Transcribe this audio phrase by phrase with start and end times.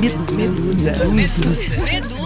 [0.00, 1.04] Medusa.
[1.06, 1.76] Medusa.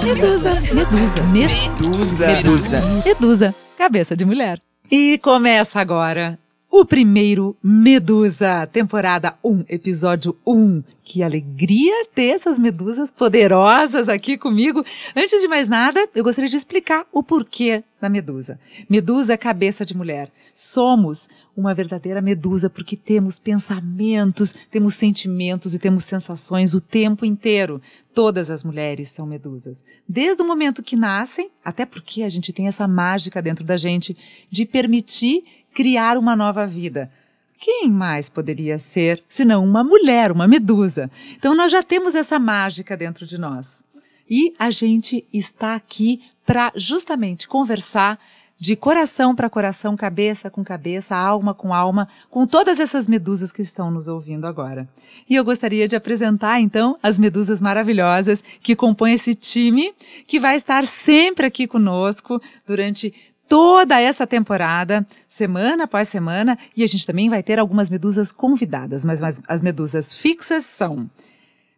[0.04, 0.50] Medusa.
[0.72, 1.22] Medusa.
[1.32, 2.26] Medusa.
[2.26, 2.80] Medusa.
[3.04, 3.54] Medusa.
[3.76, 4.60] Cabeça de mulher.
[4.90, 6.38] E começa agora
[6.70, 10.82] o primeiro Medusa, temporada 1, episódio 1.
[11.02, 14.84] Que alegria ter essas medusas poderosas aqui comigo.
[15.14, 18.58] Antes de mais nada, eu gostaria de explicar o porquê da medusa.
[18.88, 20.30] Medusa é cabeça de mulher.
[20.52, 27.80] Somos uma verdadeira medusa porque temos pensamentos, temos sentimentos e temos sensações o tempo inteiro.
[28.14, 29.84] Todas as mulheres são medusas.
[30.08, 34.16] Desde o momento que nascem, até porque a gente tem essa mágica dentro da gente
[34.50, 37.10] de permitir criar uma nova vida.
[37.58, 41.10] Quem mais poderia ser senão uma mulher, uma medusa?
[41.36, 43.82] Então nós já temos essa mágica dentro de nós.
[44.28, 48.18] E a gente está aqui para justamente conversar
[48.58, 53.60] de coração para coração, cabeça com cabeça, alma com alma, com todas essas medusas que
[53.60, 54.88] estão nos ouvindo agora.
[55.28, 59.92] E eu gostaria de apresentar então as medusas maravilhosas que compõem esse time,
[60.26, 63.12] que vai estar sempre aqui conosco durante
[63.48, 69.04] toda essa temporada, semana após semana, e a gente também vai ter algumas medusas convidadas,
[69.04, 71.08] mas, mas as medusas fixas são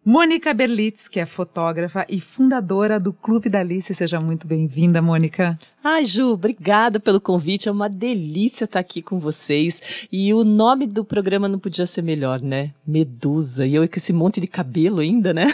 [0.04, 3.94] Mônica Berlitz, que é fotógrafa e fundadora do Clube da Alice.
[3.94, 5.58] Seja muito bem-vinda, Mônica.
[5.84, 7.68] Ai, Ju, obrigada pelo convite.
[7.68, 10.06] É uma delícia estar aqui com vocês.
[10.10, 12.72] E o nome do programa não podia ser melhor, né?
[12.86, 13.66] Medusa.
[13.66, 15.46] E eu com esse monte de cabelo ainda, né?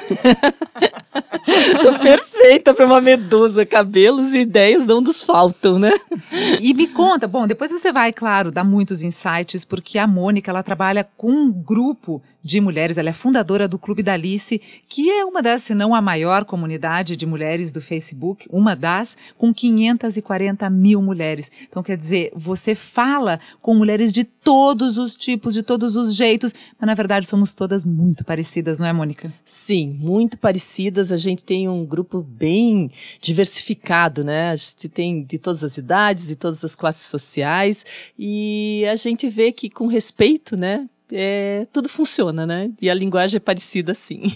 [1.83, 2.34] Tô perfeita
[2.75, 3.64] para uma medusa.
[3.64, 5.91] Cabelos e ideias não nos faltam, né?
[6.61, 10.62] E me conta, bom, depois você vai, claro, dar muitos insights, porque a Mônica, ela
[10.62, 15.25] trabalha com um grupo de mulheres, ela é fundadora do Clube da Alice, que é
[15.25, 20.69] uma das, se não a maior comunidade de mulheres do Facebook, uma das, com 540
[20.69, 21.50] mil mulheres.
[21.67, 26.55] Então, quer dizer, você fala com mulheres de todos os tipos, de todos os jeitos,
[26.78, 29.33] mas na verdade somos todas muito parecidas, não é, Mônica?
[29.45, 31.11] Sim, muito parecidas.
[31.11, 32.91] A gente tem um grupo bem
[33.21, 34.51] diversificado, né?
[34.51, 37.84] A gente tem de todas as idades, de todas as classes sociais,
[38.19, 40.89] e a gente vê que com respeito, né?
[41.12, 42.71] É, tudo funciona, né?
[42.81, 44.33] E a linguagem é parecida sim.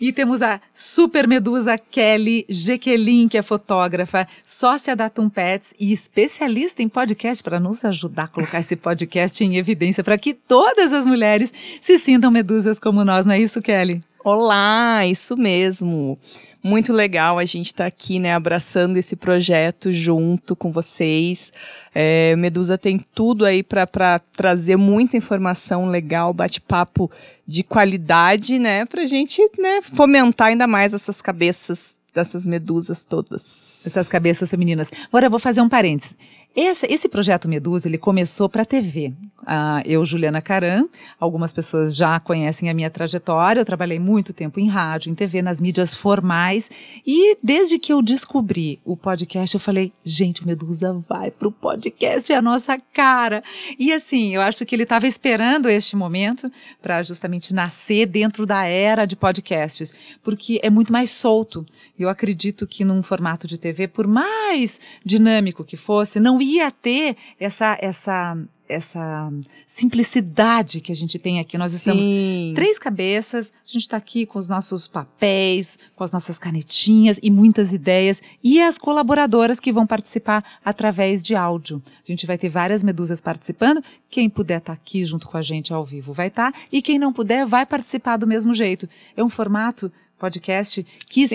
[0.00, 5.92] E temos a super medusa Kelly Jequelin, que é fotógrafa, sócia da Tum Pets e
[5.92, 10.94] especialista em podcast para nos ajudar a colocar esse podcast em evidência para que todas
[10.94, 11.52] as mulheres
[11.82, 14.02] se sintam medusas como nós, não é isso, Kelly?
[14.22, 16.18] Olá, isso mesmo.
[16.62, 21.50] Muito legal a gente estar tá aqui, né, abraçando esse projeto junto com vocês.
[21.94, 27.10] É, Medusa tem tudo aí para trazer muita informação legal, bate-papo
[27.46, 33.82] de qualidade, né, para gente né, fomentar ainda mais essas cabeças dessas medusas todas.
[33.86, 34.88] Essas cabeças femininas.
[35.06, 36.16] Agora eu vou fazer um parênteses.
[36.54, 39.14] Esse, esse projeto Medusa, ele começou para a TV.
[39.42, 40.84] Uh, eu, Juliana Caran,
[41.18, 43.60] algumas pessoas já conhecem a minha trajetória.
[43.60, 46.70] Eu trabalhei muito tempo em rádio, em TV, nas mídias formais.
[47.06, 51.52] E desde que eu descobri o podcast, eu falei: gente, o Medusa vai para o
[51.52, 53.42] podcast, é a nossa cara.
[53.78, 56.50] E assim, eu acho que ele estava esperando este momento
[56.82, 61.64] para justamente nascer dentro da era de podcasts, porque é muito mais solto.
[61.98, 67.16] Eu acredito que num formato de TV, por mais dinâmico que fosse, não ia ter
[67.38, 68.36] essa essa
[68.70, 69.30] essa
[69.66, 71.58] simplicidade que a gente tem aqui.
[71.58, 72.52] Nós estamos Sim.
[72.54, 77.30] três cabeças, a gente está aqui com os nossos papéis, com as nossas canetinhas e
[77.30, 81.82] muitas ideias, e as colaboradoras que vão participar através de áudio.
[81.86, 83.82] A gente vai ter várias medusas participando.
[84.08, 86.80] Quem puder estar tá aqui junto com a gente ao vivo vai estar, tá, e
[86.80, 88.88] quem não puder vai participar do mesmo jeito.
[89.16, 91.26] É um formato podcast que,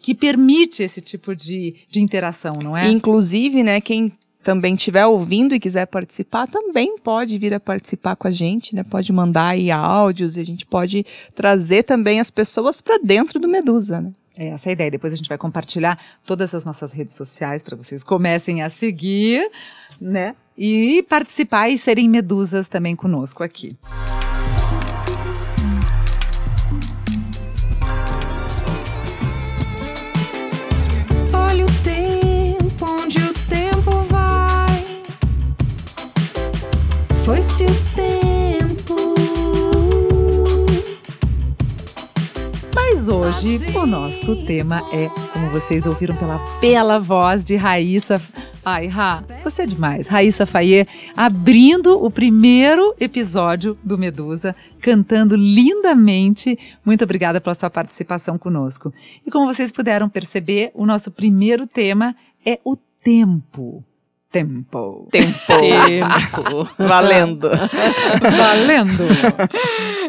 [0.00, 2.88] que permite esse tipo de, de interação, não é?
[2.88, 4.12] Inclusive, né, quem
[4.42, 8.82] também estiver ouvindo e quiser participar, também pode vir a participar com a gente, né?
[8.82, 11.04] Pode mandar aí áudios e a gente pode
[11.34, 14.12] trazer também as pessoas para dentro do Medusa, né?
[14.38, 14.90] É essa a ideia.
[14.90, 19.50] Depois a gente vai compartilhar todas as nossas redes sociais para vocês comecem a seguir,
[20.00, 20.36] né?
[20.56, 23.76] E participar e serem medusas também conosco aqui.
[37.28, 39.14] Foi-se o tempo.
[42.74, 48.18] Mas hoje o nosso tema é, como vocês ouviram pela bela voz de Raíssa.
[48.64, 50.08] Ai, Ra, você é demais.
[50.08, 56.58] Raíssa Faye abrindo o primeiro episódio do Medusa, cantando lindamente.
[56.82, 58.90] Muito obrigada pela sua participação conosco.
[59.26, 63.84] E como vocês puderam perceber, o nosso primeiro tema é o tempo.
[64.30, 65.08] Tempo.
[65.10, 65.38] Tempo.
[65.46, 66.68] Tempo.
[66.78, 67.50] Valendo.
[68.36, 69.04] Valendo!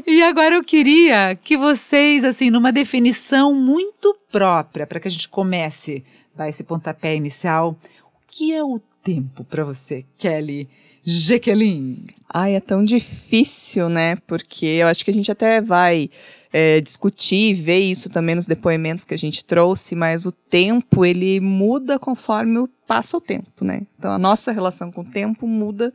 [0.06, 5.30] E agora eu queria que vocês, assim, numa definição muito própria, para que a gente
[5.30, 6.04] comece
[6.36, 10.70] a dar esse pontapé inicial, o que é o tempo para você, Kelly
[11.04, 12.06] Jequelin?
[12.32, 14.18] Ai, é tão difícil, né?
[14.28, 16.10] Porque eu acho que a gente até vai
[16.52, 21.40] é, discutir, ver isso também nos depoimentos que a gente trouxe, mas o tempo, ele
[21.40, 23.82] muda conforme passa o tempo, né?
[23.98, 25.94] Então, a nossa relação com o tempo muda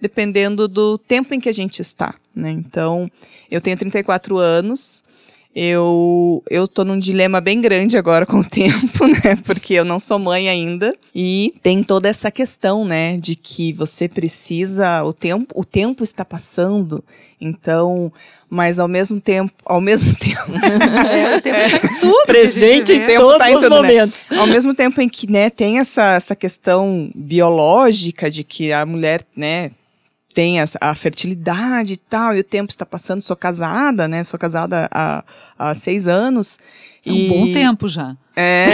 [0.00, 2.50] dependendo do tempo em que a gente está, né?
[2.50, 3.10] Então,
[3.50, 5.02] eu tenho 34 anos,
[5.58, 9.36] eu, eu tô num dilema bem grande agora com o tempo, né?
[9.42, 10.92] Porque eu não sou mãe ainda.
[11.14, 13.16] E tem toda essa questão, né?
[13.16, 15.02] De que você precisa.
[15.02, 17.02] O tempo, o tempo está passando.
[17.40, 18.12] Então,
[18.50, 19.50] mas ao mesmo tempo.
[19.64, 20.52] Ao mesmo tempo.
[20.62, 22.26] É, o tempo tá em tudo.
[22.26, 23.80] Presente em todos tá em os tudo, né?
[23.80, 24.26] momentos.
[24.30, 29.22] Ao mesmo tempo em que, né, tem essa, essa questão biológica de que a mulher,
[29.34, 29.70] né,
[30.36, 34.38] tem essa, a fertilidade e tal, e o tempo está passando, sou casada, né, sou
[34.38, 35.24] casada há,
[35.58, 36.58] há seis anos.
[37.06, 38.14] É um e- bom tempo já.
[38.36, 38.66] É,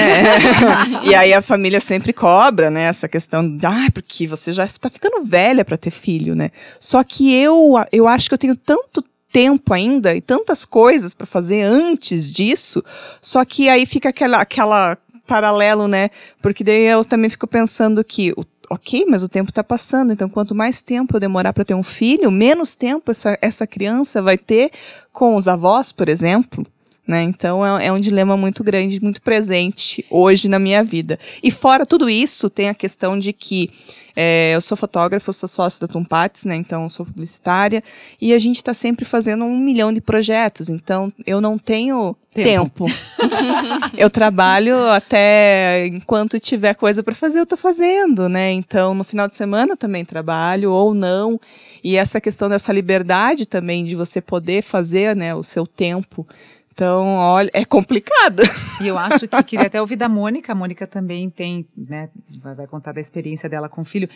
[1.06, 4.90] e aí a família sempre cobra, né, essa questão, de, ah, porque você já está
[4.90, 6.50] ficando velha para ter filho, né?
[6.80, 9.00] Só que eu, eu acho que eu tenho tanto
[9.32, 12.82] tempo ainda e tantas coisas para fazer antes disso,
[13.20, 14.98] só que aí fica aquela, aquela
[15.28, 16.10] paralelo, né?
[16.42, 20.30] Porque daí eu também fico pensando que o Ok, mas o tempo está passando, então
[20.30, 24.38] quanto mais tempo eu demorar para ter um filho, menos tempo essa, essa criança vai
[24.38, 24.70] ter
[25.12, 26.66] com os avós, por exemplo.
[27.06, 27.22] Né?
[27.24, 31.18] Então é, é um dilema muito grande, muito presente hoje na minha vida.
[31.42, 33.70] E fora tudo isso, tem a questão de que
[34.14, 36.54] é, eu sou fotógrafa, eu sou sócia da Tumpates, né?
[36.54, 37.82] Então sou publicitária
[38.20, 40.68] e a gente está sempre fazendo um milhão de projetos.
[40.68, 42.86] Então eu não tenho Tempo.
[42.86, 42.94] tempo.
[43.96, 48.52] eu trabalho até enquanto tiver coisa para fazer, eu tô fazendo, né?
[48.52, 51.40] Então no final de semana eu também trabalho ou não.
[51.82, 56.26] E essa questão dessa liberdade também de você poder fazer, né, o seu tempo.
[56.74, 58.42] Então, olha, é complicado.
[58.80, 60.52] E eu acho que queria até ouvir da Mônica.
[60.52, 62.08] A Mônica também tem, né?
[62.42, 64.08] Vai, contar da experiência dela com o filho.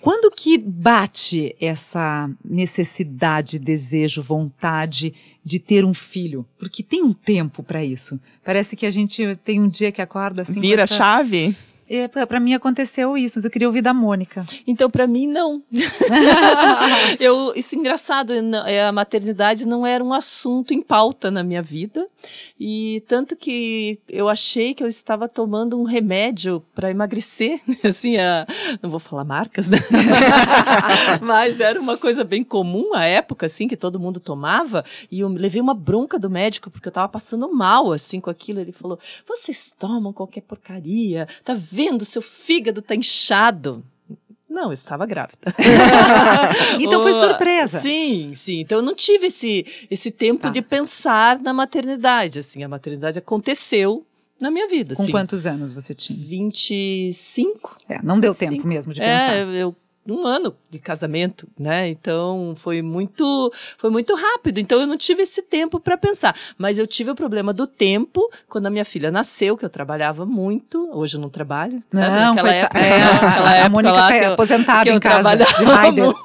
[0.00, 5.12] Quando que bate essa necessidade, desejo, vontade
[5.44, 6.46] de ter um filho?
[6.58, 8.20] Porque tem um tempo para isso.
[8.44, 10.60] Parece que a gente tem um dia que acorda assim.
[10.60, 11.56] Vira a essa- chave.
[11.88, 14.44] É, para mim aconteceu isso, mas eu queria ouvir da Mônica.
[14.66, 15.62] Então, para mim, não.
[17.20, 18.32] eu, isso é engraçado,
[18.66, 22.06] é, a maternidade não era um assunto em pauta na minha vida.
[22.58, 27.60] E tanto que eu achei que eu estava tomando um remédio para emagrecer.
[27.84, 28.46] Assim, a-
[28.82, 29.78] não vou falar marcas, né?
[31.20, 34.84] Mas era uma coisa bem comum à época, assim, que todo mundo tomava.
[35.10, 38.60] E eu levei uma bronca do médico, porque eu estava passando mal, assim, com aquilo.
[38.60, 41.73] Ele falou: vocês tomam qualquer porcaria, tá vendo?
[42.04, 43.84] Seu fígado tá inchado.
[44.48, 45.52] Não, eu estava grávida.
[46.80, 47.78] Então foi Oh, surpresa.
[47.80, 48.60] Sim, sim.
[48.60, 50.50] Então eu não tive esse, esse tempo Tá.
[50.50, 52.38] de pensar na maternidade.
[52.38, 54.06] Assim, a maternidade aconteceu
[54.40, 54.94] na minha vida.
[54.94, 55.10] Com assim.
[55.12, 56.18] quantos anos você tinha?
[56.18, 57.76] 25.
[57.88, 59.34] É, não deu tempo mesmo de pensar.
[59.34, 59.74] É, eu
[60.08, 61.88] um ano de casamento, né?
[61.88, 64.58] Então foi muito foi muito rápido.
[64.58, 66.34] Então eu não tive esse tempo para pensar.
[66.58, 70.26] Mas eu tive o problema do tempo quando a minha filha nasceu, que eu trabalhava
[70.26, 70.88] muito.
[70.92, 72.06] Hoje eu não trabalho, sabe?
[72.20, 74.94] Não, Naquela época, é, naquela a época Mônica lá tá que eu- aposentada que eu
[74.96, 76.18] em casa, trabalhava de muito.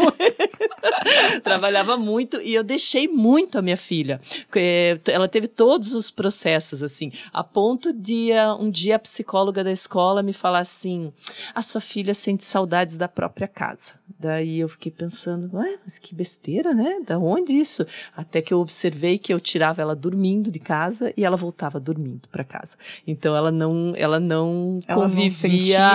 [1.44, 4.20] trabalhava muito e eu deixei muito a minha filha.
[4.56, 9.64] Eh, Ela teve todos os processos assim, a ponto de ah, um dia a psicóloga
[9.64, 11.12] da escola me falar assim:
[11.56, 13.94] "A sua filha sente saudades da própria casa".
[14.22, 17.00] Daí eu fiquei pensando, ué, mas que besteira, né?
[17.06, 17.86] Da onde isso?
[18.18, 22.28] Até que eu observei que eu tirava ela dormindo de casa e ela voltava dormindo
[22.30, 22.76] para casa.
[23.08, 25.32] Então ela não, ela não Ela não convivia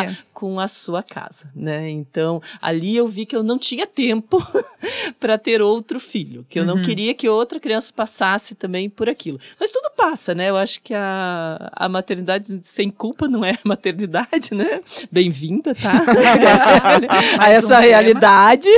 [0.06, 0.18] sentia.
[0.32, 1.90] com a sua casa, né?
[1.90, 4.38] Então, ali eu vi que eu não tinha tempo
[5.20, 9.38] para ter outro filho, que eu não queria que outra criança passasse também por aquilo.
[9.58, 10.50] Mas tudo passa, né?
[10.50, 14.80] Eu acho que a, a maternidade sem culpa não é maternidade, né?
[15.10, 15.92] Bem-vinda, tá?
[17.38, 17.80] a essa um tema.
[17.80, 18.68] realidade.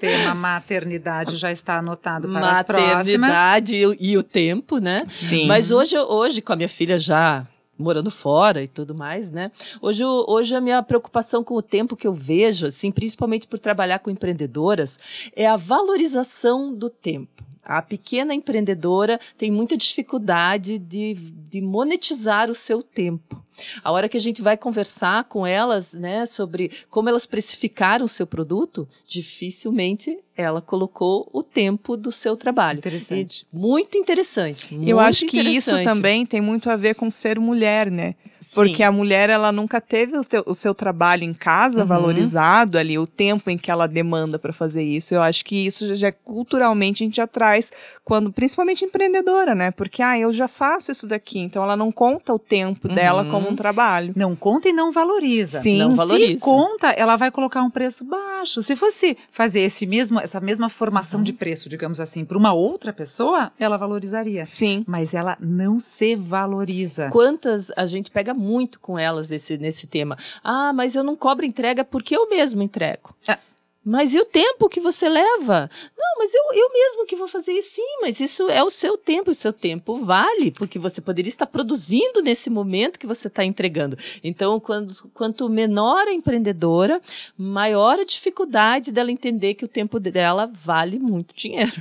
[0.00, 2.96] Tema maternidade já está anotado para as próximas.
[3.06, 4.98] Maternidade e, o- e o tempo, né?
[5.08, 5.46] Sim.
[5.46, 7.46] Mas hoje, hoje, com a minha filha já
[7.80, 9.50] morando fora e tudo mais, né?
[9.80, 13.98] Hoje, hoje a minha preocupação com o tempo que eu vejo, assim, principalmente por trabalhar
[13.98, 14.98] com empreendedoras,
[15.34, 17.42] é a valorização do tempo.
[17.62, 21.14] A pequena empreendedora tem muita dificuldade de,
[21.50, 23.44] de monetizar o seu tempo.
[23.84, 28.08] A hora que a gente vai conversar com elas, né, sobre como elas precificaram o
[28.08, 32.78] seu produto, dificilmente ela colocou o tempo do seu trabalho.
[32.78, 33.46] Interessante.
[33.52, 34.72] E muito interessante.
[34.74, 38.14] Eu muito acho que isso também tem muito a ver com ser mulher, né?
[38.38, 38.54] Sim.
[38.54, 41.86] Porque a mulher, ela nunca teve o seu, o seu trabalho em casa Uhum.
[41.86, 45.12] valorizado ali, o tempo em que ela demanda para fazer isso.
[45.14, 47.70] Eu acho que isso já, já culturalmente a gente já traz,
[48.02, 49.70] quando, principalmente empreendedora, né?
[49.70, 53.30] Porque, ah, eu já faço isso daqui, então ela não conta o tempo dela Uhum.
[53.30, 54.12] como um trabalho.
[54.16, 55.58] Não conta e não valoriza.
[55.58, 55.78] Sim.
[55.78, 56.44] Não Se valoriza.
[56.44, 58.62] conta, ela vai colocar um preço baixo.
[58.62, 62.92] Se fosse fazer esse mesmo, essa mesma formação de preço, digamos assim, para uma outra
[62.92, 64.44] pessoa, ela valorizaria.
[64.46, 64.84] Sim.
[64.86, 67.10] Mas ela não se valoriza.
[67.10, 70.16] Quantas a gente pega muito com elas nesse, nesse tema.
[70.42, 73.14] Ah, mas eu não cobro entrega porque eu mesmo entrego.
[73.28, 73.38] Ah.
[73.82, 75.70] Mas e o tempo que você leva?
[75.98, 77.76] Não, mas eu, eu mesmo que vou fazer isso.
[77.76, 79.30] Sim, mas isso é o seu tempo.
[79.30, 83.96] O seu tempo vale, porque você poderia estar produzindo nesse momento que você está entregando.
[84.22, 87.00] Então, quando, quanto menor a empreendedora,
[87.38, 91.72] maior a dificuldade dela entender que o tempo dela vale muito dinheiro.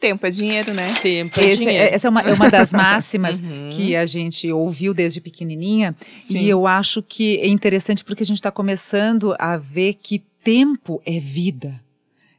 [0.00, 0.86] Tempo é dinheiro, né?
[1.02, 1.94] Tempo é Esse- dinheiro.
[1.94, 3.68] essa é uma, é uma das máximas Uhum.
[3.72, 5.94] que a gente ouviu desde pequenininha.
[6.16, 6.38] Sim.
[6.38, 11.00] E eu acho que é interessante porque a gente está começando a ver que tempo
[11.04, 11.80] é vida.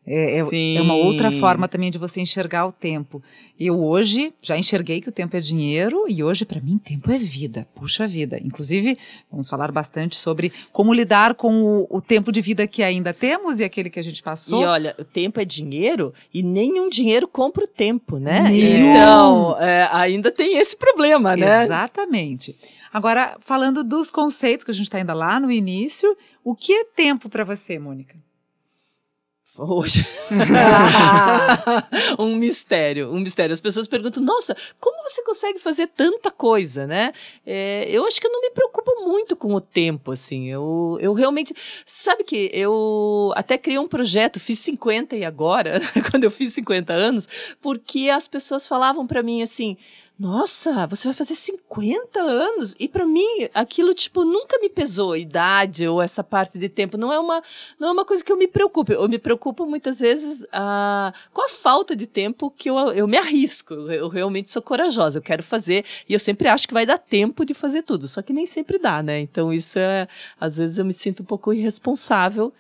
[0.04, 3.22] É, é- é uma outra forma também de você enxergar o tempo.
[3.58, 7.20] Eu hoje já enxerguei que o tempo é dinheiro e hoje para mim tempo é
[7.20, 7.68] vida.
[7.76, 8.40] Puxa vida.
[8.44, 8.98] Inclusive,
[9.30, 13.60] vamos falar bastante sobre como lidar com o, o tempo de vida que ainda temos
[13.60, 14.64] e aquele que a gente passou.
[14.64, 18.42] E olha, o tempo é dinheiro e nenhum dinheiro compra o tempo, né?
[18.50, 18.90] Nenhum.
[18.90, 21.64] Então, é, ainda tem esse problema, né?
[21.64, 22.56] Exatamente.
[22.94, 26.84] Agora, falando dos conceitos, que a gente está ainda lá no início, o que é
[26.84, 28.16] tempo para você, Mônica?
[29.58, 30.06] Hoje.
[32.18, 33.52] um mistério, um mistério.
[33.52, 37.12] As pessoas perguntam, nossa, como você consegue fazer tanta coisa, né?
[37.46, 40.48] É, eu acho que eu não me preocupo muito com o tempo, assim.
[40.48, 41.54] Eu, eu realmente.
[41.86, 46.94] Sabe que eu até criei um projeto, fiz 50 e agora, quando eu fiz 50
[46.94, 47.28] anos,
[47.60, 49.76] porque as pessoas falavam para mim assim.
[50.22, 52.76] Nossa, você vai fazer 50 anos?
[52.80, 56.96] E para mim, aquilo, tipo, nunca me pesou, a idade ou essa parte de tempo.
[56.96, 57.42] Não é uma,
[57.80, 58.94] não é uma coisa que eu me preocupe.
[58.94, 60.46] Eu me preocupo muitas vezes
[61.34, 63.74] com a falta de tempo que eu, eu me arrisco.
[63.74, 67.44] Eu, realmente sou corajosa, eu quero fazer e eu sempre acho que vai dar tempo
[67.44, 68.08] de fazer tudo.
[68.08, 69.22] Só que nem sempre dá, né?
[69.22, 70.08] Então isso é.
[70.40, 72.54] Às vezes eu me sinto um pouco irresponsável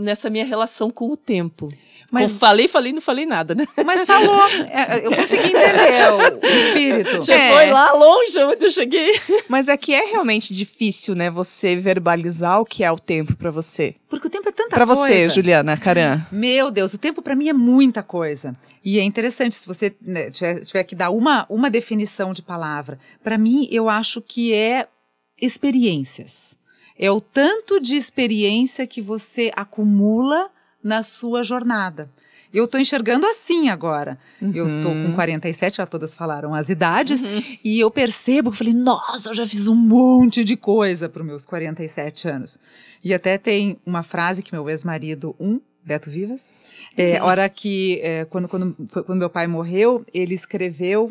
[0.00, 1.68] nessa minha relação com o tempo.
[2.10, 3.66] Mas- falei, falei, não falei nada, né?
[3.86, 4.38] Mas falou,
[4.70, 7.24] é, eu consegui entender o, espírito.
[7.24, 7.52] Já É.
[7.54, 9.18] foi lá longe onde eu cheguei.
[9.48, 13.50] Mas é que é realmente difícil, né, você verbalizar o que é o tempo pra
[13.50, 13.94] você.
[14.10, 15.02] Porque o tempo é tanta Pra coisa.
[15.02, 16.20] você, Juliana Caran.
[16.30, 18.54] Meu Deus, o tempo para mim é muita coisa.
[18.84, 22.98] E é interessante, se você né, tiver, tiver que dar uma, uma definição de palavra.
[23.24, 24.86] Para mim, eu acho que é
[25.40, 26.56] experiências.
[26.98, 30.50] É o tanto de experiência que você acumula
[30.82, 32.10] na sua jornada.
[32.52, 34.18] Eu tô enxergando assim agora.
[34.54, 37.22] Eu tô com 47, já todas falaram as idades,
[37.64, 41.26] e eu percebo que falei, nossa, eu já fiz um monte de coisa para os
[41.26, 42.58] meus 47 anos.
[43.02, 46.52] E até tem uma frase que meu ex-marido, um, Beto Vivas,
[46.96, 51.10] é, hora que, é, quando, quando, foi quando meu pai morreu, ele escreveu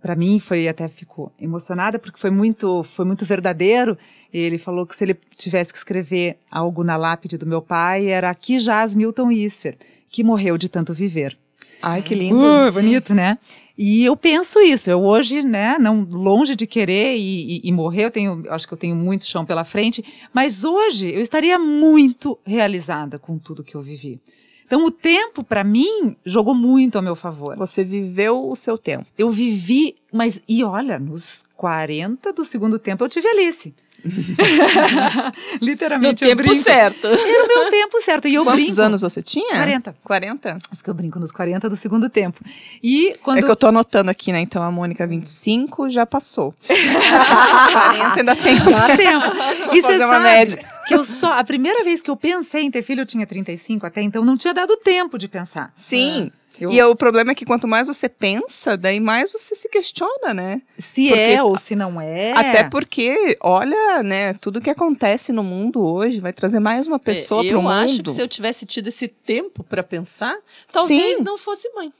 [0.00, 3.96] para mim foi até ficou emocionada porque foi muito foi muito verdadeiro.
[4.32, 8.28] Ele falou que se ele tivesse que escrever algo na lápide do meu pai era
[8.30, 9.76] aqui jaz Milton Isfer,
[10.08, 11.36] que morreu de tanto viver.
[11.82, 12.36] Ai, que lindo.
[12.38, 13.36] Uh, bonito, né?
[13.76, 14.90] E eu penso isso.
[14.90, 18.72] Eu hoje, né, não longe de querer e, e- e morrer, eu tenho, acho que
[18.72, 20.02] eu tenho muito chão pela frente,
[20.32, 24.18] mas hoje eu estaria muito realizada com tudo que eu vivi.
[24.66, 27.56] Então o tempo para mim jogou muito a meu favor.
[27.56, 29.06] Você viveu o seu tempo.
[29.16, 33.72] Eu vivi, mas e olha, nos 40 do segundo tempo eu tive Alice.
[35.60, 36.54] No Literalmente eu tempo brinco.
[36.56, 37.06] certo.
[37.06, 38.28] Era o meu tempo certo.
[38.28, 38.80] E eu Quantos brinco.
[38.82, 39.54] anos você tinha?
[39.56, 39.94] 40.
[40.04, 40.58] 40?
[40.70, 42.40] Acho que eu brinco nos 40 do segundo tempo.
[42.82, 44.40] E quando É que eu tô anotando aqui, né?
[44.40, 46.54] Então a Mônica 25 já passou.
[46.66, 48.56] 40 ainda tem.
[48.58, 49.74] Dá tempo.
[49.74, 50.64] E você sabe média.
[50.86, 51.32] que eu só.
[51.32, 54.36] A primeira vez que eu pensei em ter filho, eu tinha 35 até então, não
[54.36, 55.70] tinha dado tempo de pensar.
[55.74, 56.30] Sim.
[56.60, 60.32] Eu- E o problema é que quanto mais você pensa, daí mais você se questiona,
[60.32, 60.62] né?
[60.78, 62.32] Se Porque- é ou se não é.
[62.32, 67.42] Até porque, olha, né, tudo que acontece no mundo hoje vai trazer mais uma pessoa
[67.44, 67.72] É, pro eu mundo.
[67.72, 70.36] acho que se eu tivesse tido esse tempo para pensar,
[70.72, 71.22] talvez Sim.
[71.22, 71.92] não fosse mãe.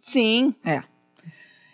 [0.00, 0.54] Sim.
[0.64, 0.82] É.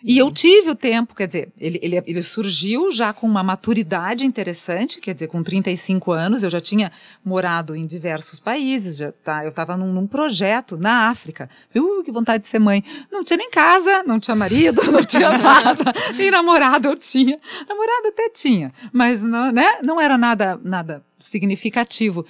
[0.08, 4.24] E eu tive o tempo, quer dizer, ele, ele, ele surgiu já com uma maturidade
[4.24, 6.92] interessante, quer dizer, com 35 anos, eu já tinha
[7.24, 11.50] morado em diversos países, já tá, eu estava num, num, projeto na África.
[11.74, 12.84] Uh, que vontade de ser mãe.
[13.10, 17.40] Não tinha nem casa, não tinha marido, não tinha nada, nem namorado eu tinha.
[17.68, 22.24] Namorado até tinha, mas não, né, não era nada, nada significativo.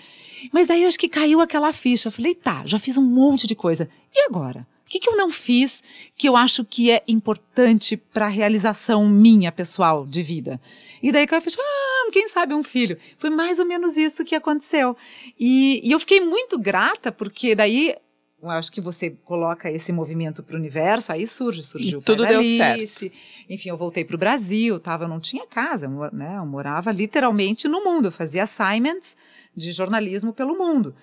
[0.51, 2.09] Mas daí eu acho que caiu aquela ficha.
[2.09, 3.87] Eu falei, tá, já fiz um monte de coisa.
[4.15, 4.67] E agora?
[4.87, 5.83] O que, que eu não fiz
[6.17, 10.61] que eu acho que é importante para a realização minha, pessoal, de vida?
[11.03, 12.97] E daí eu fiz, ah, quem sabe um filho.
[13.19, 14.97] Foi mais ou menos isso que aconteceu.
[15.39, 17.97] E, e eu fiquei muito grata, porque daí
[18.41, 22.39] eu acho que você coloca esse movimento para o universo, aí surge, surgiu tudo deu
[22.39, 22.57] Alice.
[22.57, 23.17] certo.
[23.49, 26.37] Enfim, eu voltei para o Brasil, tava, eu não tinha casa, né?
[26.37, 29.17] Eu morava literalmente no mundo, eu fazia assignments
[29.57, 30.95] de jornalismo pelo mundo.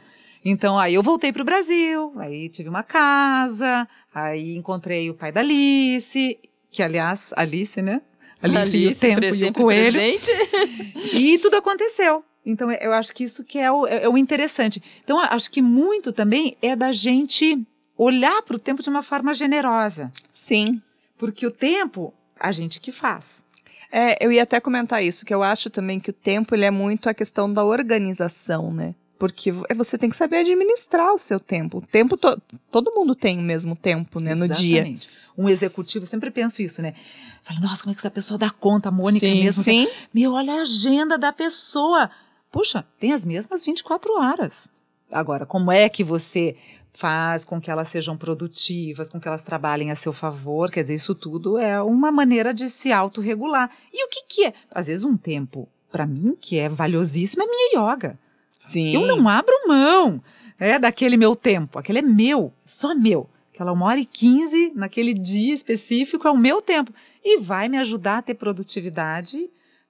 [0.43, 5.31] Então aí eu voltei para o Brasil, aí tive uma casa, aí encontrei o pai
[5.31, 6.37] da Alice,
[6.69, 8.01] que aliás, Alice, né?
[8.41, 9.93] Alice, Alice e o tempo e o coelho.
[9.93, 10.31] Presente.
[11.13, 12.23] E tudo aconteceu.
[12.45, 14.81] Então eu acho que isso que é o, é o interessante.
[15.03, 17.65] Então acho que muito também é da gente
[17.97, 20.11] olhar para o tempo de uma forma generosa.
[20.33, 20.81] Sim.
[21.17, 23.43] Porque o tempo, a gente que faz.
[23.91, 26.71] É, eu ia até comentar isso, que eu acho também que o tempo ele é
[26.71, 28.95] muito a questão da organização, né?
[29.17, 31.77] Porque é, você tem que saber administrar o seu tempo.
[31.77, 32.41] O tempo to
[32.71, 34.49] todo mundo tem o mesmo tempo, né, Exatamente.
[34.49, 34.99] no dia.
[35.37, 36.93] Um executivo, sempre penso isso, né?
[37.41, 39.63] Fala, nossa, como é que essa pessoa dá conta, a Mônica sim, mesmo.
[39.63, 39.87] Sim.
[40.13, 42.09] Meu, olha a agenda da pessoa.
[42.51, 44.69] Puxa, tem as mesmas 24 horas.
[45.11, 46.55] Agora, como é que você
[46.93, 50.69] faz com que elas sejam produtivas, com que elas trabalhem a seu favor?
[50.69, 53.71] Quer dizer, isso tudo é uma maneira de se autorregular.
[53.91, 54.53] E o que, que é?
[54.69, 58.19] Às vezes, um tempo, para mim, que é valiosíssimo, é minha yoga.
[58.63, 58.93] Sim.
[58.93, 60.21] Eu não abro mão
[60.59, 61.77] é, daquele meu tempo.
[61.77, 63.29] Aquele é meu, só meu.
[63.53, 66.91] Aquela uma hora e quinze naquele dia específico é o meu tempo.
[67.23, 69.49] E vai me ajudar a ter produtividade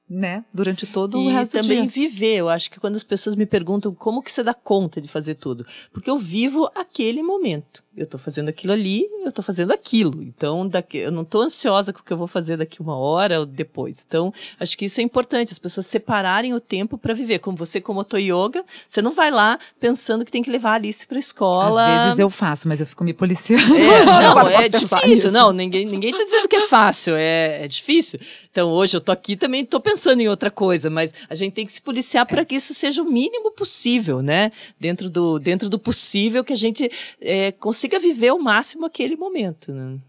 [0.10, 1.74] né, durante todo e o resto do dia.
[1.74, 2.36] E também viver.
[2.36, 5.36] Eu acho que quando as pessoas me perguntam como que você dá conta de fazer
[5.36, 7.84] tudo, porque eu vivo aquele momento.
[7.95, 10.23] Eu estou fazendo aquilo ali, eu estou fazendo aquilo.
[10.23, 13.39] Então, daqui, eu não estou ansiosa com o que eu vou fazer daqui uma hora
[13.39, 14.03] ou depois.
[14.07, 17.39] Então, acho que isso é importante, as pessoas separarem o tempo para viver.
[17.39, 20.73] Como você, como auto yoga, você não vai lá pensando que tem que levar a
[20.73, 21.85] Alice para a escola.
[21.85, 23.75] Às vezes eu faço, mas eu fico me policiando.
[23.75, 25.31] É, não, é difícil.
[25.31, 28.19] Não, ninguém ninguém está dizendo que é fácil, é, é difícil.
[28.51, 31.65] Então, hoje eu estou aqui também estou pensando em outra coisa, mas a gente tem
[31.65, 34.51] que se policiar para que isso seja o mínimo possível, né?
[34.79, 36.89] Dentro do, dentro do possível que a gente
[37.21, 39.74] é, consiga consiga viver ao máximo aquele momento.
[39.74, 40.00] Né?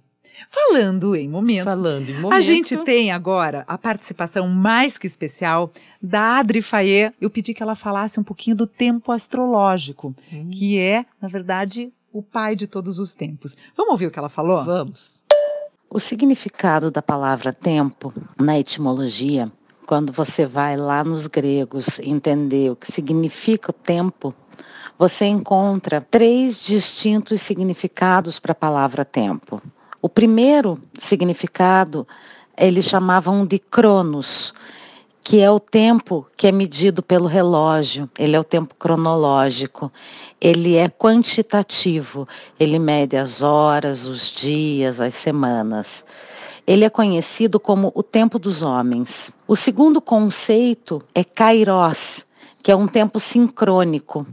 [0.48, 5.72] Falando em momento, Falando em momento, a gente tem agora a participação mais que especial
[6.00, 7.12] da Adri Faye.
[7.20, 10.50] Eu pedi que ela falasse um pouquinho do tempo astrológico, hum.
[10.50, 13.56] que é, na verdade, o pai de todos os tempos.
[13.76, 14.62] Vamos ouvir o que ela falou?
[14.64, 15.24] Vamos.
[15.90, 19.50] O significado da palavra tempo na etimologia,
[19.86, 24.34] quando você vai lá nos gregos entender o que significa o tempo,
[24.98, 29.60] você encontra três distintos significados para a palavra tempo.
[30.00, 32.06] O primeiro significado
[32.56, 34.54] eles chamavam de cronos,
[35.22, 39.90] que é o tempo que é medido pelo relógio, ele é o tempo cronológico,
[40.40, 42.28] ele é quantitativo,
[42.60, 46.04] ele mede as horas, os dias, as semanas.
[46.66, 49.32] Ele é conhecido como o tempo dos homens.
[49.48, 52.26] O segundo conceito é kairos,
[52.62, 54.26] que é um tempo sincrônico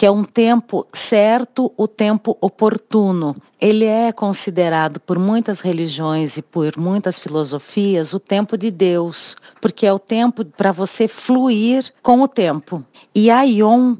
[0.00, 3.36] que é um tempo certo, o tempo oportuno.
[3.60, 9.86] Ele é considerado por muitas religiões e por muitas filosofias o tempo de Deus, porque
[9.86, 12.82] é o tempo para você fluir com o tempo.
[13.14, 13.98] E Aion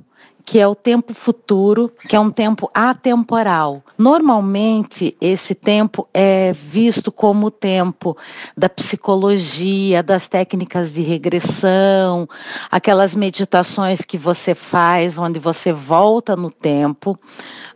[0.51, 3.85] que é o tempo futuro, que é um tempo atemporal.
[3.97, 8.17] Normalmente, esse tempo é visto como o tempo
[8.57, 12.29] da psicologia, das técnicas de regressão,
[12.69, 17.17] aquelas meditações que você faz, onde você volta no tempo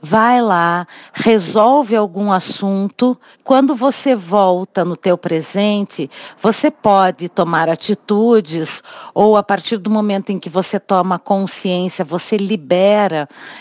[0.03, 3.17] vai lá, resolve algum assunto.
[3.43, 6.11] Quando você volta no teu presente,
[6.43, 8.83] você pode tomar atitudes
[9.15, 12.64] ou a partir do momento em que você toma consciência, você libera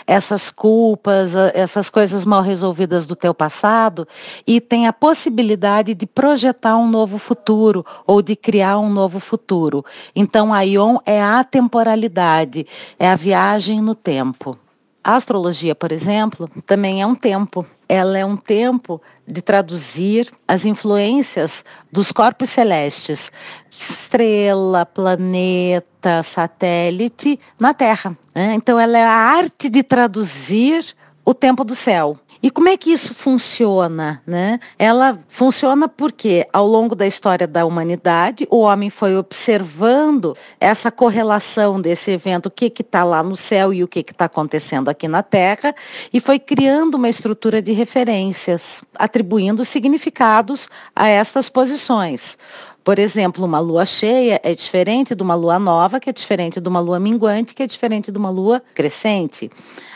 [0.06, 4.06] essas culpas, essas coisas mal resolvidas do teu passado
[4.46, 9.84] e tem a possibilidade de projetar um novo futuro ou de criar um novo futuro.
[10.14, 12.66] Então a Ion é a temporalidade,
[12.98, 14.58] é a viagem no tempo.
[15.02, 17.66] A astrologia, por exemplo, também é um tempo.
[17.88, 23.30] Ela é um tempo de traduzir as influências dos corpos celestes,
[23.70, 28.16] estrela, planeta, satélite, na Terra.
[28.34, 28.54] Né?
[28.54, 30.94] Então, ela é a arte de traduzir
[31.24, 32.18] o tempo do céu.
[32.44, 34.20] E como é que isso funciona?
[34.26, 34.60] Né?
[34.78, 41.80] Ela funciona porque, ao longo da história da humanidade, o homem foi observando essa correlação
[41.80, 45.22] desse evento, o que está lá no céu e o que está acontecendo aqui na
[45.22, 45.74] Terra,
[46.12, 52.36] e foi criando uma estrutura de referências, atribuindo significados a estas posições.
[52.84, 56.68] Por exemplo, uma lua cheia é diferente de uma lua nova, que é diferente de
[56.68, 59.50] uma lua minguante, que é diferente de uma lua crescente.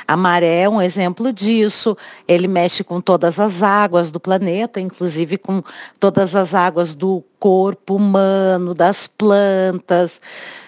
[0.06, 1.94] A maré é um exemplo disso.
[2.26, 5.62] Ele mexe com todas as águas do planeta, inclusive com
[6.00, 10.18] todas as águas do corpo humano, das plantas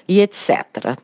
[0.06, 0.98] e etc.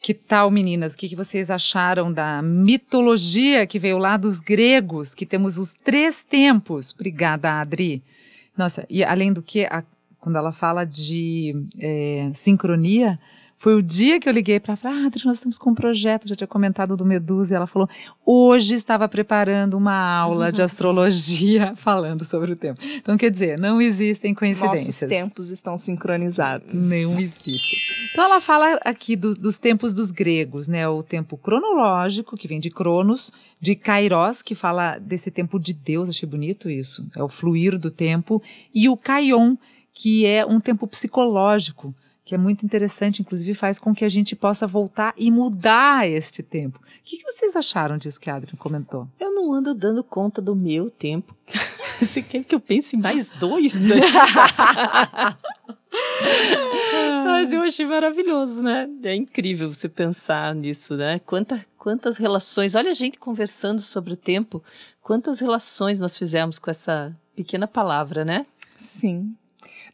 [0.00, 0.94] Que tal, meninas?
[0.94, 6.24] O que vocês acharam da mitologia que veio lá dos gregos, que temos os três
[6.24, 6.92] tempos?
[6.92, 8.02] Obrigada, Adri.
[8.56, 9.84] Nossa, e além do que, a,
[10.28, 13.18] quando ela fala de é, sincronia,
[13.56, 16.28] foi o dia que eu liguei para ela, ah, Adri, nós estamos com um projeto,
[16.28, 17.88] já tinha comentado do Medusa, e ela falou,
[18.24, 20.52] hoje estava preparando uma aula uhum.
[20.52, 22.80] de astrologia falando sobre o tempo.
[22.96, 24.86] Então, quer dizer, não existem coincidências.
[24.86, 26.72] Nossos tempos estão sincronizados.
[26.72, 27.78] Não existem.
[28.12, 30.86] Então, ela fala aqui do, dos tempos dos gregos, né?
[30.86, 36.08] O tempo cronológico, que vem de Cronos, de Kairos, que fala desse tempo de Deus,
[36.08, 38.40] achei bonito isso, é o fluir do tempo,
[38.72, 39.56] e o Kaion,
[40.00, 41.92] que é um tempo psicológico,
[42.24, 46.40] que é muito interessante, inclusive faz com que a gente possa voltar e mudar este
[46.40, 46.78] tempo.
[46.78, 49.08] O que, que vocês acharam disso que a Adriana comentou?
[49.18, 51.36] Eu não ando dando conta do meu tempo.
[52.00, 53.72] Você quer que eu pense em mais dois?
[57.24, 58.88] Mas eu achei maravilhoso, né?
[59.02, 61.18] É incrível você pensar nisso, né?
[61.26, 62.76] Quanta, quantas relações.
[62.76, 64.62] Olha a gente conversando sobre o tempo.
[65.02, 68.46] Quantas relações nós fizemos com essa pequena palavra, né?
[68.76, 69.34] Sim.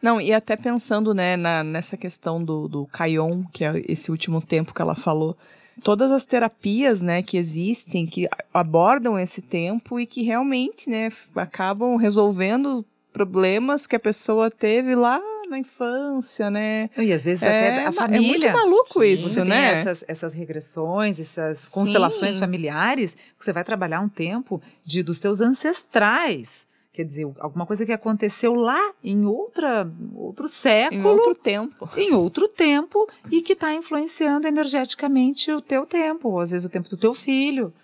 [0.04, 4.42] Não, e até pensando né, na, nessa questão do, do Caion, que é esse último
[4.42, 5.34] tempo que ela falou,
[5.82, 11.96] todas as terapias né, que existem, que abordam esse tempo e que realmente né, acabam
[11.96, 16.90] resolvendo problemas que a pessoa teve lá na infância, né?
[16.98, 18.48] E às vezes é, até a família.
[18.48, 19.08] É muito maluco Sim.
[19.10, 19.72] isso, você né?
[19.72, 22.40] Tem essas, essas regressões, essas constelações Sim.
[22.40, 26.66] familiares, que você vai trabalhar um tempo de dos teus ancestrais.
[26.94, 31.00] Quer dizer, alguma coisa que aconteceu lá em outra, outro século.
[31.00, 31.90] Em outro tempo.
[31.96, 36.70] Em outro tempo e que está influenciando energeticamente o teu tempo, ou às vezes o
[36.70, 37.74] tempo do teu filho.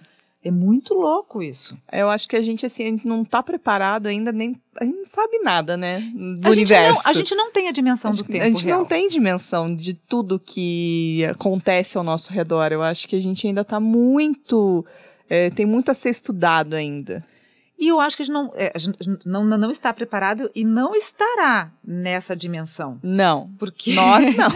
[0.44, 1.76] É muito louco isso.
[1.90, 4.54] Eu acho que a gente, assim, a gente não está preparado ainda, nem.
[4.80, 5.98] A gente não sabe nada, né?
[6.14, 6.54] Do a universo.
[6.54, 8.44] Gente não, a gente não tem a dimensão do tempo.
[8.44, 8.78] A gente real.
[8.78, 12.70] não tem dimensão de tudo que acontece ao nosso redor.
[12.70, 14.86] Eu acho que a gente ainda está muito.
[15.28, 17.20] É, tem muito a ser estudado ainda.
[17.80, 20.66] E eu acho que a gente, não, é, a gente não, não está preparado e
[20.66, 23.00] não estará nessa dimensão.
[23.02, 23.50] Não.
[23.58, 23.94] Porque.
[23.94, 24.50] Nós não.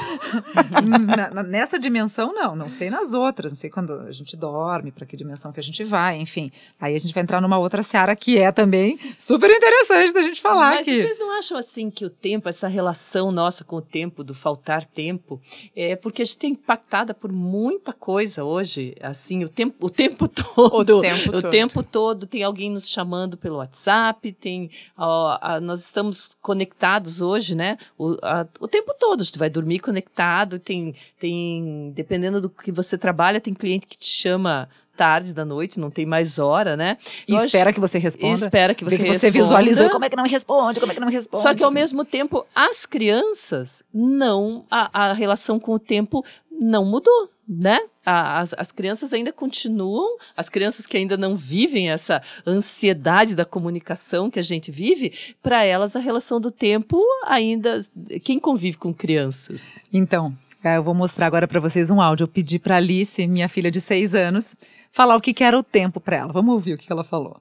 [1.32, 2.54] na, nessa dimensão, não.
[2.54, 3.50] Não sei nas outras.
[3.52, 6.52] Não sei quando a gente dorme, para que dimensão que a gente vai, enfim.
[6.78, 10.42] Aí a gente vai entrar numa outra seara que é também super interessante da gente
[10.42, 11.00] falar Mas aqui.
[11.00, 14.84] vocês não acham assim que o tempo, essa relação nossa com o tempo, do faltar
[14.84, 15.40] tempo,
[15.74, 18.94] é porque a gente é impactada por muita coisa hoje.
[19.00, 20.98] Assim, o tempo, o tempo todo.
[20.98, 21.50] O tempo o todo.
[21.50, 27.20] tempo todo tem alguém nos chamando chamando pelo WhatsApp, tem, ó, a, nós estamos conectados
[27.20, 27.78] hoje, né?
[27.96, 32.98] O, a, o tempo todo, você vai dormir conectado, tem, tem, dependendo do que você
[32.98, 36.96] trabalha, tem cliente que te chama tarde da noite, não tem mais hora, né?
[37.26, 38.34] E espera que você responda.
[38.34, 41.00] Espera que você que você visualizou, como é que não me responde, como é que
[41.00, 41.42] não me responde.
[41.42, 46.84] Só que ao mesmo tempo, as crianças não, a, a relação com o tempo não
[46.84, 47.78] mudou, né?
[48.04, 54.30] As, as crianças ainda continuam, as crianças que ainda não vivem essa ansiedade da comunicação
[54.30, 57.84] que a gente vive, para elas a relação do tempo ainda.
[58.22, 59.86] Quem convive com crianças?
[59.92, 62.24] Então, é, eu vou mostrar agora para vocês um áudio.
[62.24, 64.56] Eu pedi para Alice, minha filha de seis anos,
[64.90, 66.32] falar o que, que era o tempo para ela.
[66.32, 67.36] Vamos ouvir o que, que ela falou.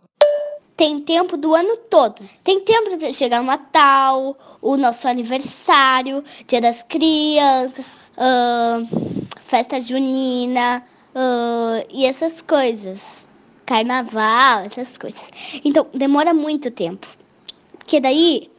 [0.75, 2.27] Tem tempo do ano todo.
[2.43, 10.83] Tem tempo para chegar o Natal, o nosso aniversário, Dia das Crianças, uh, festa junina
[11.13, 13.27] uh, e essas coisas.
[13.65, 15.23] Carnaval, essas coisas.
[15.63, 17.07] Então, demora muito tempo.
[17.77, 18.49] Porque daí,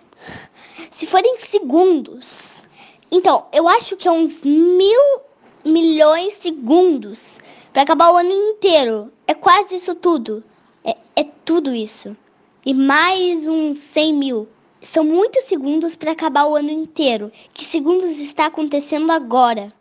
[0.91, 2.63] se forem segundos.
[3.11, 5.21] Então, eu acho que é uns mil
[5.65, 7.41] milhões de segundos
[7.73, 9.13] para acabar o ano inteiro.
[9.27, 10.45] É quase isso tudo.
[10.85, 12.17] É, é tudo isso.
[12.65, 14.49] E mais uns 100 mil.
[14.83, 17.33] São muitos segundos para acabar o ano inteiro.
[17.53, 19.73] Que segundos está acontecendo agora?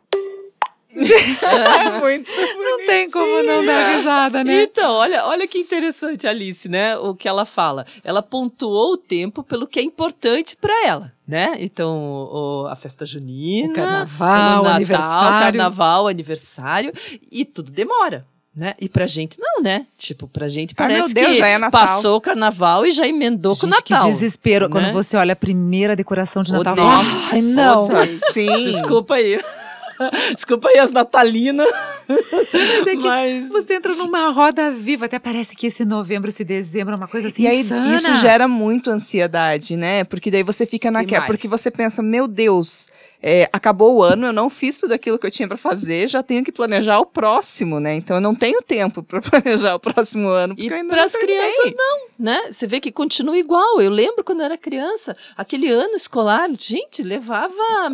[0.96, 4.64] é muito Não tem como não dar risada, né?
[4.64, 6.96] Então, olha, olha que interessante, Alice, né?
[6.98, 7.86] O que ela fala.
[8.04, 11.56] Ela pontuou o tempo pelo que é importante para ela, né?
[11.60, 15.40] Então, o, a festa junina, o carnaval, o Natal, aniversário.
[15.40, 16.94] carnaval, aniversário,
[17.32, 18.76] e tudo demora Né?
[18.80, 19.88] E pra gente não, né?
[19.98, 21.72] Tipo, pra gente Ah, parece meu Deus, que já é Natal.
[21.88, 24.08] passou o carnaval e já emendou com o Gente, que Natal.
[24.12, 24.70] desespero.
[24.70, 24.92] Quando né?
[24.92, 26.76] você olha a primeira decoração de Natal.
[26.76, 27.36] nossa.
[27.36, 27.88] Ai, não.
[27.88, 28.64] Nossa, sim.
[28.64, 29.40] Desculpa aí.
[30.36, 31.68] Desculpa aí as natalinas.
[32.08, 36.44] Mas é que Mas Você entra numa roda viva, até parece que esse novembro, esse
[36.44, 37.96] dezembro é uma coisa assim E aí insana.
[37.96, 40.04] isso gera muito ansiedade, né?
[40.04, 41.26] Porque daí você fica naquela.
[41.26, 42.88] Porque você pensa, meu Deus,
[43.26, 46.22] é, acabou o ano, eu não fiz tudo aquilo que eu tinha pra fazer, já
[46.22, 47.96] tenho que planejar o próximo, né?
[47.96, 50.54] Então eu não tenho tempo pra planejar o próximo ano.
[50.58, 52.52] E para as crianças, não, né?
[52.52, 53.82] Você vê que continua igual.
[53.82, 57.54] Eu lembro quando eu era criança, aquele ano escolar, gente, levava,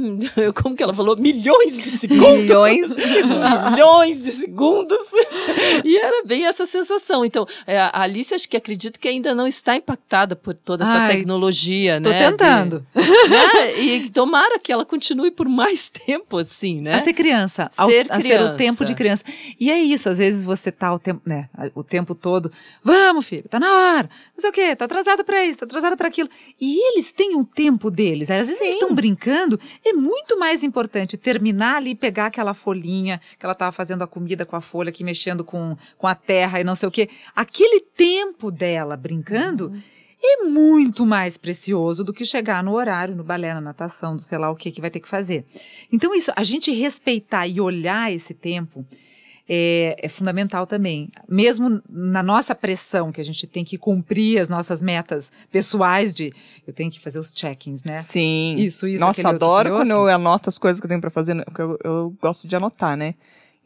[0.63, 2.39] como que ela falou, milhões de segundos.
[2.39, 3.23] Milhões de
[3.71, 5.11] milhões de segundos.
[5.85, 7.23] E era bem essa sensação.
[7.23, 10.97] Então, é, a Alice, acho que acredito que ainda não está impactada por toda essa
[10.99, 12.17] Ai, tecnologia, Tô né?
[12.17, 12.85] de- tentando.
[12.95, 13.79] né?
[13.79, 16.95] E tomara que ela continue por mais tempo assim, né?
[16.95, 17.69] A ser criança.
[17.77, 18.53] ao- Ser a ser criança.
[18.53, 19.23] o tempo de criança.
[19.59, 22.51] E é isso, às vezes você tá o tempo, né, o tempo todo,
[22.83, 25.97] vamos filho, tá na hora, não sei o quê, tá atrasada pra isso, tá atrasada
[25.97, 26.29] pra aquilo.
[26.59, 31.17] E eles têm um tempo deles, às vezes eles estão brincando, é muito mais importante
[31.17, 35.03] terminar ali, pegar aquela folhinha, que ela tava fazendo a comida com a folha, aqui
[35.03, 37.09] mexendo com, com a terra e não sei o quê.
[37.35, 39.73] Aquele tempo dela brincando
[40.21, 44.37] é muito mais precioso do que chegar no horário, no balé, na natação, do sei
[44.37, 45.45] lá o que que vai ter que fazer.
[45.91, 48.85] Então, isso, a gente respeitar e olhar esse tempo
[49.49, 51.09] é, é fundamental também.
[51.27, 56.31] Mesmo na nossa pressão, que a gente tem que cumprir as nossas metas pessoais de
[56.67, 57.97] eu tenho que fazer os check-ins, né?
[57.97, 58.55] Sim.
[58.59, 60.09] Isso, isso, Nossa, outro, adoro aquele quando outro.
[60.09, 62.95] eu anoto as coisas que eu tenho pra fazer, porque eu, eu gosto de anotar,
[62.95, 63.15] né?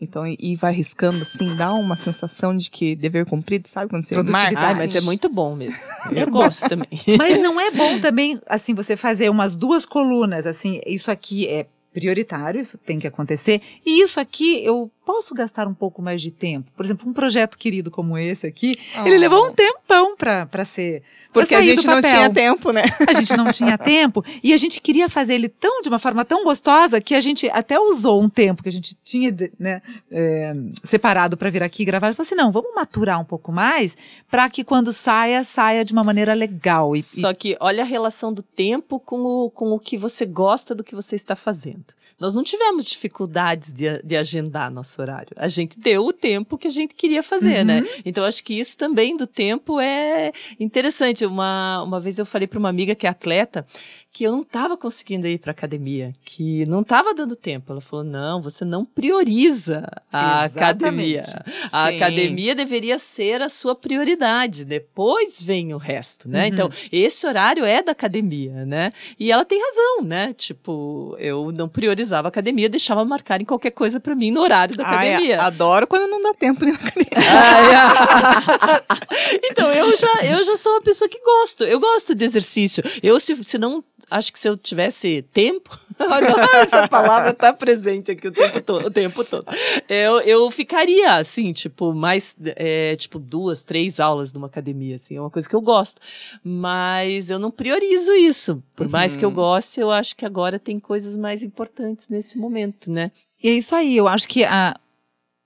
[0.04, 3.90] Então, e, vai riscando assim, dá uma sensação de que dever cumprido, sabe?
[3.90, 4.56] Quando você Produtividade.
[4.56, 4.70] marca.
[4.74, 5.82] Ai, mas é muito bom mesmo.
[6.12, 6.88] Eu gosto também.
[7.18, 11.68] Mas não é bom também, assim, você fazer umas duas colunas, assim, isso aqui é
[11.94, 16.32] prioritário, isso tem que acontecer, e isso aqui eu posso gastar um pouco mais de
[16.32, 16.72] tempo.
[16.76, 19.20] Por exemplo, um projeto querido como esse aqui, ele Oh.
[19.20, 21.02] levou um tempão pra pra ser.
[21.32, 22.84] pra Porque a sair do gente não tinha tempo, né?
[23.08, 26.24] A gente não tinha tempo e a gente queria fazer ele tão de uma forma
[26.24, 30.54] tão gostosa que a gente até usou um tempo que a gente tinha né, é,
[30.84, 32.10] separado para vir aqui gravar.
[32.10, 33.98] E falou assim: não, vamos maturar um pouco mais
[34.30, 36.96] para que quando saia, saia de uma maneira legal.
[36.96, 40.26] E, e- Só que olha a relação do tempo com o, com o que você
[40.26, 41.86] gosta do que você está fazendo.
[42.20, 45.30] Nós não tivemos dificuldades de, de agendar nosso horário.
[45.36, 47.84] A gente deu o tempo que a gente queria fazer, né?
[48.06, 51.26] Então, acho que isso também do tempo é interessante.
[51.26, 53.66] Uma, uma vez eu falei para uma amiga que é atleta
[54.14, 57.72] que eu não estava conseguindo ir para academia, que não estava dando tempo.
[57.72, 60.60] Ela falou: não, você não prioriza a Exatamente.
[60.60, 61.24] academia.
[61.72, 61.96] A Sim.
[61.96, 64.66] academia deveria ser a sua prioridade.
[64.66, 66.48] Depois vem o resto, né?
[66.48, 68.94] Então, esse horário é da academia, né?
[69.20, 70.32] E ela tem razão, né?
[70.34, 74.78] Tipo, eu não priorizava a academia, deixava marcar em qualquer coisa pra mim no horário
[74.78, 75.42] da Ai, academia.
[75.42, 77.14] adoro quando não dá tempo de ir na academia.
[79.50, 81.64] então, eu já, eu já sou uma pessoa que gosto.
[81.64, 82.84] Eu gosto de exercício.
[83.02, 83.84] Eu, se, se não.
[84.14, 85.76] Acho que se eu tivesse tempo.
[86.62, 88.86] essa palavra tá presente aqui o tempo todo.
[88.86, 89.46] O tempo todo.
[89.90, 92.36] Eu, eu ficaria, assim, tipo, mais.
[92.56, 95.18] é, tipo, duas, três aulas numa academia, assim.
[95.18, 96.00] É uma coisa que eu gosto.
[96.44, 98.64] Mas eu não priorizo isso.
[98.76, 102.92] Por mais que eu goste, eu acho que agora tem coisas mais importantes nesse momento,
[102.92, 103.12] né?
[103.42, 104.80] E é isso aí, eu acho que a,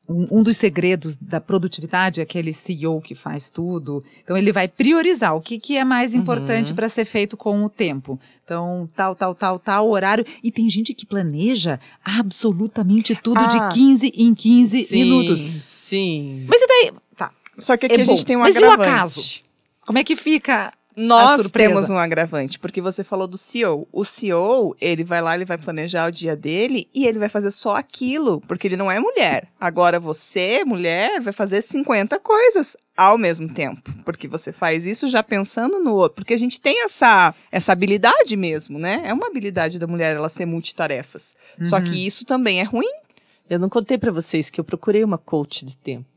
[0.10, 4.04] um, dos segredos da produtividade é aquele CEO que faz tudo.
[4.24, 7.70] Então, ele vai priorizar o que, que é mais importante para ser feito com o
[7.70, 8.20] tempo.
[8.44, 10.26] Então, tal, tal, tal, tal horário.
[10.44, 13.48] E tem gente que planeja absolutamente tudo Ah.
[13.48, 15.44] de 15 em 15 sim, minutos.
[15.62, 16.46] sim.
[16.48, 16.92] Mas e daí?
[17.16, 17.32] Tá.
[17.58, 18.16] Só que aqui É a bom.
[18.16, 18.90] gente tem um Mas e o agravante.
[18.90, 19.42] acaso?
[19.86, 20.74] Como é que fica?
[20.98, 23.88] Nós temos um agravante, porque você falou do CEO.
[23.92, 27.52] O CEO, ele vai lá, ele vai planejar o dia dele e ele vai fazer
[27.52, 29.48] só aquilo, porque ele não é mulher.
[29.60, 35.22] Agora você, mulher, vai fazer 50 coisas ao mesmo tempo, porque você faz isso já
[35.22, 39.04] pensando no outro, porque a gente tem essa essa habilidade mesmo, né?
[39.06, 41.36] É uma habilidade da mulher ela ser multitarefas.
[41.62, 42.90] Só que isso também é ruim.
[43.48, 46.17] Eu não contei pra vocês que eu procurei uma coach de tempo.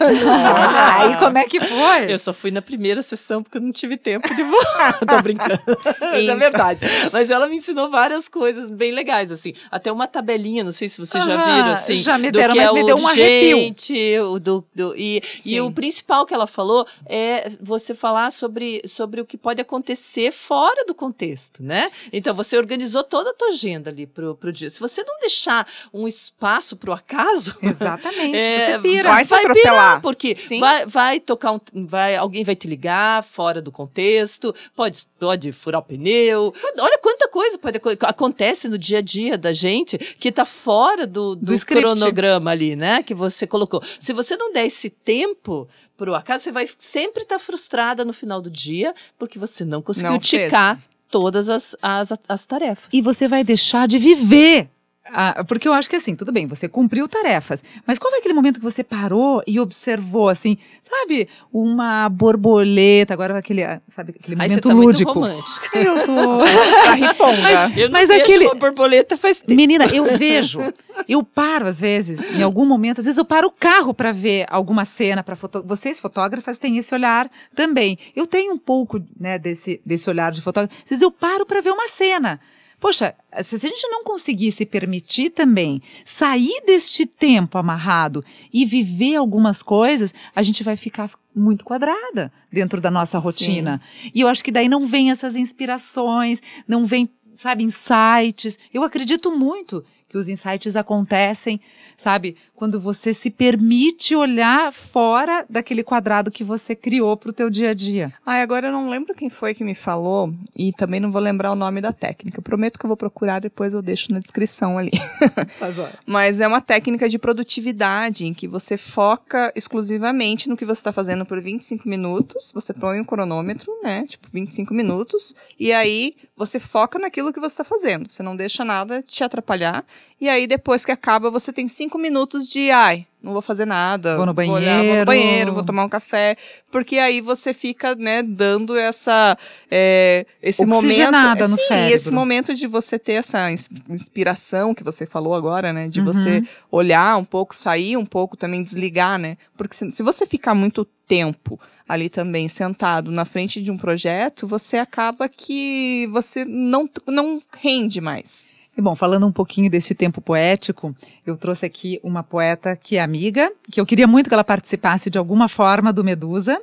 [0.00, 2.12] Aí como é que foi?
[2.12, 4.98] Eu só fui na primeira sessão porque eu não tive tempo de voar.
[5.06, 5.60] Tô brincando.
[6.00, 6.36] Mas é Eita.
[6.36, 6.80] verdade.
[7.12, 9.52] Mas ela me ensinou várias coisas bem legais, assim.
[9.70, 11.94] Até uma tabelinha, não sei se vocês já viram, assim.
[11.94, 13.56] já me do deram, que mas é me deu um arrepio.
[13.58, 18.82] gente, o do, do- e, e o principal que ela falou é você falar sobre,
[18.86, 21.88] sobre o que pode acontecer fora do contexto, né?
[22.12, 24.68] Então, você organizou toda a tua agenda ali pro, pro dia.
[24.70, 29.08] Se você não deixar um espaço pro acaso, Exatamente, é, você pira.
[29.10, 29.62] vai atropelar.
[29.62, 30.60] pirar, porque Sim.
[30.60, 35.80] vai, vai tocar um, vai, alguém vai te ligar fora do contexto, pode, pode furar
[35.80, 36.52] o pneu.
[36.80, 41.06] Olha quanta coisa pode aco- acontece no dia a dia da gente que tá fora
[41.06, 43.02] do, do, Do cronograma ali, né?
[43.02, 43.82] Que você colocou.
[43.98, 48.40] Se você não der esse tempo pro acaso, você vai sempre estar frustrada no final
[48.40, 50.78] do dia porque você não conseguiu Não ticar
[51.10, 52.88] todas as, as, as tarefas.
[52.92, 54.68] E você vai deixar de viver.
[55.06, 58.32] Ah, porque eu acho que assim, tudo bem, você cumpriu tarefas, mas qual foi aquele
[58.32, 64.48] momento que você parou e observou, assim, sabe, uma borboleta, agora aquele, sabe, aquele Aí
[64.48, 65.14] você momento tá lúdico.
[65.20, 65.78] muito romântica.
[65.78, 66.40] eu tô.
[66.88, 67.72] A riponga.
[67.78, 69.54] Eu não Mas vejo aquele- uma borboleta faz tempo.
[69.54, 70.60] Menina, eu vejo,
[71.06, 74.46] eu paro às vezes, em algum momento, às vezes eu paro o carro para ver
[74.48, 75.62] alguma cena para foto...
[75.66, 77.98] Vocês fotógrafas têm esse olhar também.
[78.16, 80.74] Eu tenho um pouco, né, desse desse olhar de fotógrafo.
[80.82, 82.40] Às vezes eu paro para ver uma cena.
[82.84, 89.16] Poxa, se a gente não conseguir se permitir também sair deste tempo amarrado e viver
[89.16, 93.24] algumas coisas, a gente vai ficar muito quadrada dentro da nossa Sim.
[93.24, 93.80] rotina.
[94.14, 98.58] E eu acho que daí não vem essas inspirações, não vem, sabe, insights.
[98.70, 99.82] Eu acredito muito
[100.14, 101.60] que os insights acontecem,
[101.96, 107.50] sabe, quando você se permite olhar fora daquele quadrado que você criou para o teu
[107.50, 108.12] dia a dia.
[108.24, 111.50] Ai, agora eu não lembro quem foi que me falou e também não vou lembrar
[111.50, 112.38] o nome da técnica.
[112.38, 114.92] Eu prometo que eu vou procurar, depois eu deixo na descrição ali.
[116.06, 120.92] Mas é uma técnica de produtividade em que você foca exclusivamente no que você está
[120.92, 122.52] fazendo por 25 minutos.
[122.54, 124.06] Você põe um cronômetro, né?
[124.06, 125.34] Tipo, 25 minutos.
[125.58, 128.08] E aí você foca naquilo que você está fazendo.
[128.08, 129.84] Você não deixa nada te atrapalhar.
[130.20, 134.16] E aí, depois que acaba, você tem cinco minutos de ai, não vou fazer nada.
[134.16, 134.56] Vou no olhar, vou no
[135.04, 135.04] banheiro.
[135.06, 136.36] banheiro, vou tomar um café.
[136.70, 139.36] Porque aí você fica, né, dando essa.
[139.70, 140.84] é, esse momento.
[140.86, 141.94] Oxigenada no sim, cérebro.
[141.94, 145.88] esse momento de você ter essa ins- inspiração que você falou agora, né?
[145.88, 146.06] De Uhum.
[146.06, 149.36] você olhar um pouco, sair um pouco, também desligar, né?
[149.56, 154.46] Porque se, se você ficar muito tempo ali também sentado na frente de um projeto,
[154.46, 158.52] você acaba que você não, não rende mais.
[158.76, 163.02] E bom, falando um pouquinho desse tempo poético, eu trouxe aqui uma poeta que é
[163.02, 166.60] amiga, que eu queria muito que ela participasse de alguma forma do Medusa.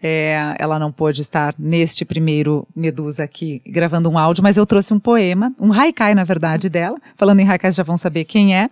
[0.00, 4.92] É, ela não pôde estar neste primeiro Medusa aqui gravando um áudio, mas eu trouxe
[4.94, 6.98] um poema, um haikai, na verdade, dela.
[7.16, 8.68] Falando em haikais, já vão saber quem é.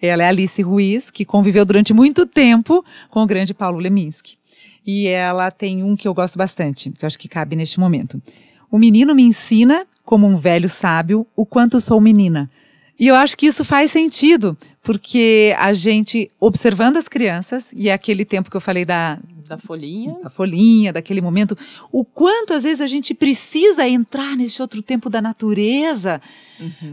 [0.00, 4.36] Ela é Alice Ruiz, que conviveu durante muito tempo com o grande Paulo Leminski.
[4.86, 8.22] E ela tem um que eu gosto bastante, que eu acho que cabe neste momento.
[8.70, 12.50] O menino me ensina, como um velho sábio, o quanto sou menina.
[12.98, 17.92] E eu acho que isso faz sentido, porque a gente, observando as crianças, e é
[17.92, 20.16] aquele tempo que eu falei da, Da folhinha.
[20.24, 21.58] da folhinha, daquele momento,
[21.92, 26.22] o quanto às vezes a gente precisa entrar nesse outro tempo da natureza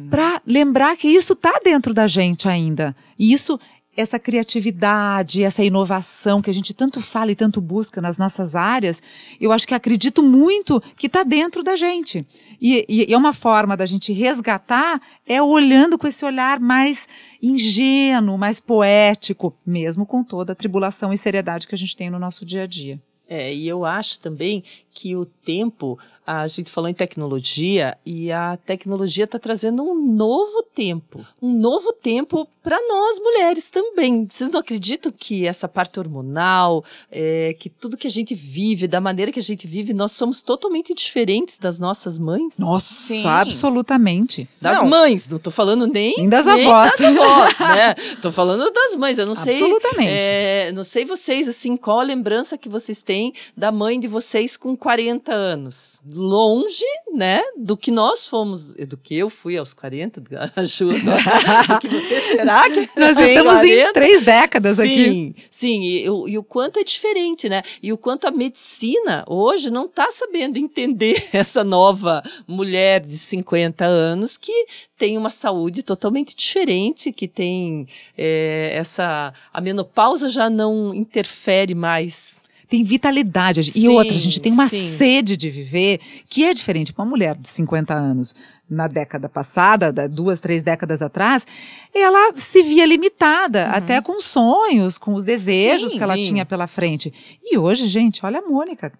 [0.10, 2.94] para lembrar que isso está dentro da gente ainda.
[3.18, 3.58] E isso,
[3.96, 9.02] essa criatividade, essa inovação que a gente tanto fala e tanto busca nas nossas áreas,
[9.40, 12.26] eu acho que acredito muito que está dentro da gente.
[12.62, 17.08] E, e- é uma forma da gente resgatar é olhando com esse olhar mais
[17.42, 22.20] ingênuo, mais poético, mesmo com toda a tribulação e seriedade que a gente tem no
[22.20, 23.00] nosso dia a dia.
[23.28, 24.64] É, e eu acho também
[24.96, 30.64] que o tempo, a gente falou em tecnologia, e a tecnologia está trazendo um novo
[30.74, 31.24] tempo.
[31.42, 34.26] Um novo tempo para nós mulheres também.
[34.28, 39.00] Vocês não acreditam que essa parte hormonal, é, que tudo que a gente vive, da
[39.02, 42.58] maneira que a gente vive, nós somos totalmente diferentes das nossas mães?
[42.58, 43.28] Nossa, Sim.
[43.28, 44.50] absolutamente.
[44.62, 44.88] Das Não.
[44.90, 46.92] mães, não tô falando nem, Nem das nem avós.
[46.98, 47.94] das avós, né?
[48.22, 49.54] Tô falando das mães, eu não sei.
[49.62, 50.10] Absolutamente.
[50.10, 54.56] é, não sei vocês, assim, qual a lembrança que vocês têm da mãe de vocês
[54.58, 56.00] com 40 anos?
[56.14, 60.22] Longe, né, do que nós fomos, do que eu fui aos 40,
[60.56, 63.94] ajuda, do que você será que Nós estamos em 40?
[63.94, 64.96] três décadas aqui.
[64.96, 67.64] Sim, sim, e, o- e o quanto é diferente, né?
[67.82, 73.84] E o quanto a medicina hoje não está sabendo entender essa nova mulher de 50
[73.86, 79.34] anos que tem uma saúde totalmente diferente, que tem é, essa.
[79.52, 82.40] A menopausa já não interfere mais.
[82.68, 83.60] Tem vitalidade.
[83.62, 84.90] E Sim, outra, a gente tem uma sim.
[84.98, 86.00] sede de viver
[86.30, 86.94] que é diferente.
[86.98, 88.34] Uma mulher de 50 anos,
[88.70, 91.46] na década passada, da- duas, três décadas atrás,
[91.94, 96.68] ela se via limitada, até com sonhos, com os desejos Sim, que ela tinha pela
[96.68, 97.14] frente.
[97.44, 98.92] E hoje, gente, olha a Mônica.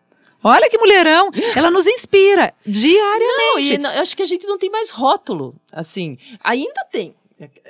[0.44, 1.32] Olha que mulherão!
[1.58, 3.70] Ela nos inspira diariamente.
[3.70, 6.18] Não, e não- eu acho que a gente não tem mais rótulo, assim.
[6.44, 7.16] Ainda tem.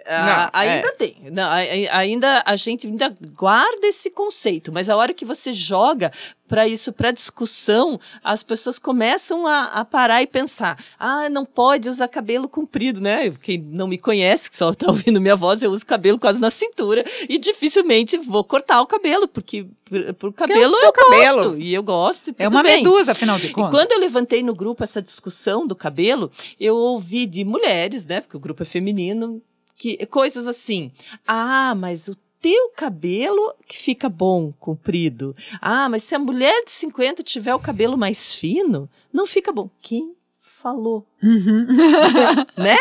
[0.05, 0.91] Ah, Não, ainda é.
[0.91, 1.15] tem.
[1.31, 1.49] Não,
[1.91, 6.11] ainda a gente ainda guarda esse conceito, mas a hora que você joga
[6.47, 11.89] para isso, para discussão, as pessoas começam a, a, parar e pensar: ah, não pode
[11.89, 13.31] usar cabelo comprido, né?
[13.41, 16.49] Quem não me conhece, que só está ouvindo minha voz, eu uso cabelo quase na
[16.49, 21.35] cintura e dificilmente vou cortar o cabelo, porque por, por cabelo é eu cabelo.
[21.35, 22.29] gosto e eu gosto.
[22.31, 22.83] E é uma bem.
[22.83, 23.69] medusa, afinal de contas.
[23.69, 28.21] E quando eu levantei no grupo essa discussão do cabelo, eu ouvi de mulheres, né?
[28.21, 29.41] Porque o grupo é feminino,
[29.77, 30.91] que coisas assim.
[31.27, 35.35] Ah, mas o teu cabelo que fica bom, comprido.
[35.59, 39.67] Ah, mas se a mulher de 50 tiver o cabelo mais fino, não fica bom.
[39.81, 41.03] Quem falou?
[41.23, 41.65] Uhum.
[42.55, 42.77] né?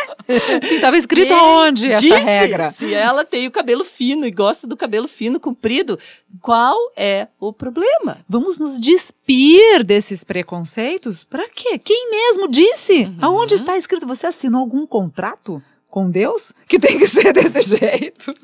[0.69, 2.71] Sim, estava escrito Quem onde essa disse, regra.
[2.71, 5.99] Se ela tem o cabelo fino e gosta do cabelo fino, comprido,
[6.43, 8.19] qual é o problema?
[8.29, 11.25] Vamos nos despir desses preconceitos?
[11.25, 11.79] Para quê?
[11.79, 13.05] Quem mesmo disse?
[13.05, 13.17] Uhum.
[13.23, 14.07] Aonde está escrito?
[14.07, 15.63] Você assinou algum contrato?
[15.95, 18.35] Com Deus que tem que ser desse jeito.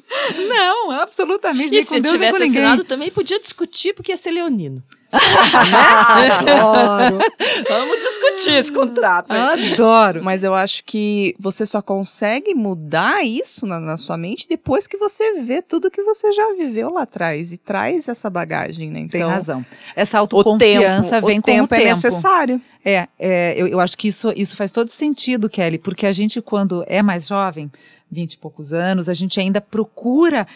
[0.49, 1.75] Não, absolutamente.
[1.75, 4.81] E se Deus, tivesse assinado também podia discutir porque ia ser leonino.
[5.13, 7.19] Adoro.
[7.69, 9.35] Vamos discutir esse contrato.
[9.35, 9.73] Hein?
[9.73, 10.23] Adoro.
[10.23, 14.97] Mas eu acho que você só consegue mudar isso na, na, sua mente depois que
[14.97, 19.01] você vê tudo que você já viveu lá atrás e traz essa bagagem, né?
[19.01, 19.65] Então, Tem razão.
[19.97, 21.83] Essa autoconfiança o tempo, vem o com tempo o tempo.
[21.83, 22.61] é necessário.
[22.85, 26.41] É, é eu, eu acho que isso, isso faz todo sentido, Kelly, porque a gente,
[26.41, 27.71] quando é mais jovem,
[28.11, 30.47] vinte e poucos anos, a gente ainda procura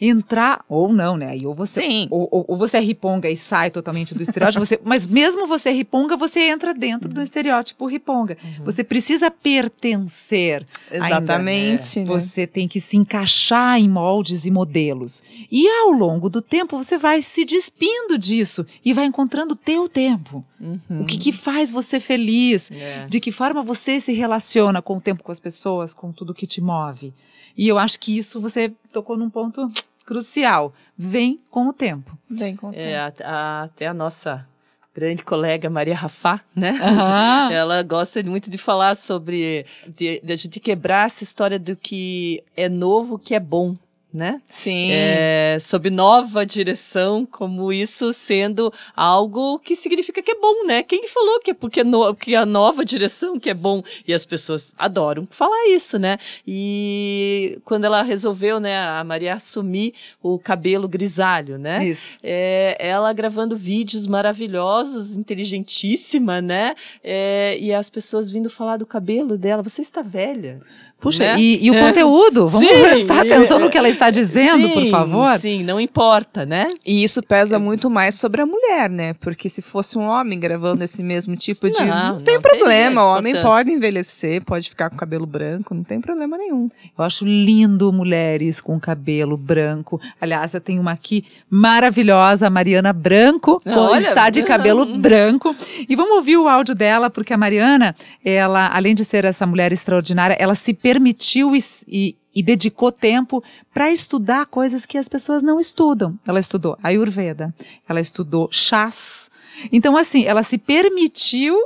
[0.00, 1.28] entrar, ou não, né?
[1.28, 2.08] Aí ou você, Sim.
[2.10, 5.68] Ou, ou, ou, você é riponga e sai totalmente do estereótipo, você, mas mesmo você
[5.68, 8.38] é riponga, você entra dentro do estereótipo riponga.
[8.42, 8.64] Uhum.
[8.64, 10.66] Você precisa pertencer.
[10.90, 11.98] Exatamente.
[11.98, 12.18] Ainda, né?
[12.18, 15.22] Você tem que se encaixar em moldes e modelos.
[15.50, 19.88] E ao longo do tempo, você vai se despindo disso e vai encontrando o teu
[19.88, 20.44] tempo.
[20.60, 21.02] Uhum.
[21.02, 22.70] O que, que, faz você feliz?
[22.70, 23.06] É.
[23.08, 26.46] De que forma você se relaciona com o tempo, com as pessoas, com tudo que
[26.46, 27.14] te move.
[27.56, 29.70] E eu acho que isso você tocou num ponto
[30.04, 30.72] crucial.
[30.96, 32.16] Vem com o tempo.
[32.28, 33.22] Vem com o é, tempo.
[33.24, 34.46] A, a, até a nossa
[34.94, 36.72] grande colega Maria Rafá, né?
[36.72, 37.52] Uhum.
[37.54, 42.42] Ela gosta muito de falar sobre de, de a gente quebrar essa história do que
[42.56, 43.76] é novo, que é bom
[44.12, 44.40] né?
[44.46, 44.88] Sim.
[44.90, 50.82] É, sob nova direção, como isso sendo algo que significa que é bom, né?
[50.82, 54.26] Quem falou que é porque no, que a nova direção que é bom e as
[54.26, 56.18] pessoas adoram falar isso, né?
[56.46, 61.84] E quando ela resolveu, né, a Maria assumir o cabelo grisalho, né?
[61.84, 62.18] Isso.
[62.22, 66.74] É, ela gravando vídeos maravilhosos, inteligentíssima, né?
[67.02, 69.62] É, e as pessoas vindo falar do cabelo dela.
[69.62, 70.60] Você está velha.
[71.00, 71.36] Puxa, né?
[71.38, 71.80] e, e, o é.
[71.80, 72.46] conteúdo?
[72.46, 75.38] Vamos sim, prestar atenção no que ela está dizendo, sim, por favor?
[75.38, 76.68] Sim, não importa, né?
[76.84, 79.14] E isso pesa muito mais sobre a mulher, né?
[79.14, 81.84] Porque se fosse um homem gravando esse mesmo tipo não, de.
[81.84, 86.00] Não, não tem problema, o homem pode envelhecer, pode ficar com cabelo branco, não tem
[86.02, 86.68] problema nenhum.
[86.96, 89.98] Eu acho lindo mulheres com cabelo branco.
[90.20, 95.56] Aliás, eu tenho uma aqui maravilhosa, a Mariana Branco, Olha, está de cabelo branco.
[95.88, 99.72] E vamos ouvir o áudio dela, porque a Mariana, ela, além de ser essa mulher
[99.72, 105.40] extraordinária, ela se permitiu e, e, e dedicou tempo para estudar coisas que as pessoas
[105.40, 106.18] não estudam.
[106.26, 107.54] Ela estudou Ayurveda,
[107.88, 109.30] ela estudou chás.
[109.70, 111.56] Então, assim, ela se permitiu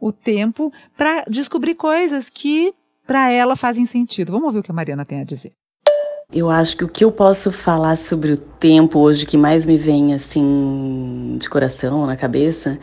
[0.00, 2.72] o tempo para descobrir coisas que
[3.06, 4.32] para ela fazem sentido.
[4.32, 5.52] Vamos ouvir o que a Mariana tem a dizer.
[6.32, 9.76] Eu acho que o que eu posso falar sobre o tempo hoje que mais me
[9.76, 12.78] vem assim de coração na cabeça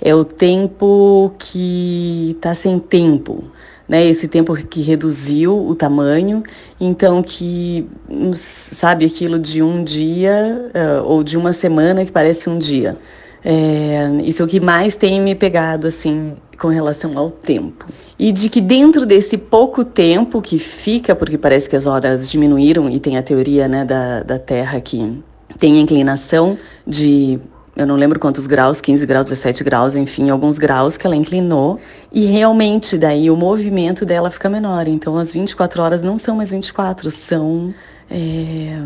[0.00, 3.50] é o tempo que está sem tempo
[3.92, 4.06] né?
[4.06, 6.42] Esse tempo que reduziu o tamanho,
[6.80, 7.86] então que
[8.34, 12.96] sabe aquilo de um dia uh, ou de uma semana que parece um dia.
[13.44, 17.84] É, isso é o que mais tem me pegado assim com relação ao tempo.
[18.18, 22.88] E de que dentro desse pouco tempo que fica, porque parece que as horas diminuíram
[22.88, 25.22] e tem a teoria né, da, da Terra que
[25.58, 27.38] tem a inclinação de
[27.74, 31.80] eu não lembro quantos graus, 15 graus, 17 graus, enfim, alguns graus que ela inclinou.
[32.12, 34.86] E realmente, daí o movimento dela fica menor.
[34.86, 37.74] Então, as 24 horas não são mais 24, são
[38.10, 38.78] é,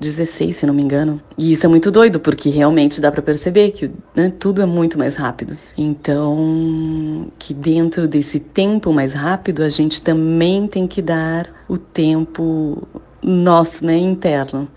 [0.00, 1.22] 16, se não me engano.
[1.38, 4.98] E isso é muito doido, porque realmente dá para perceber que né, tudo é muito
[4.98, 5.56] mais rápido.
[5.78, 12.82] Então, que dentro desse tempo mais rápido, a gente também tem que dar o tempo
[13.22, 14.68] nosso, né, interno.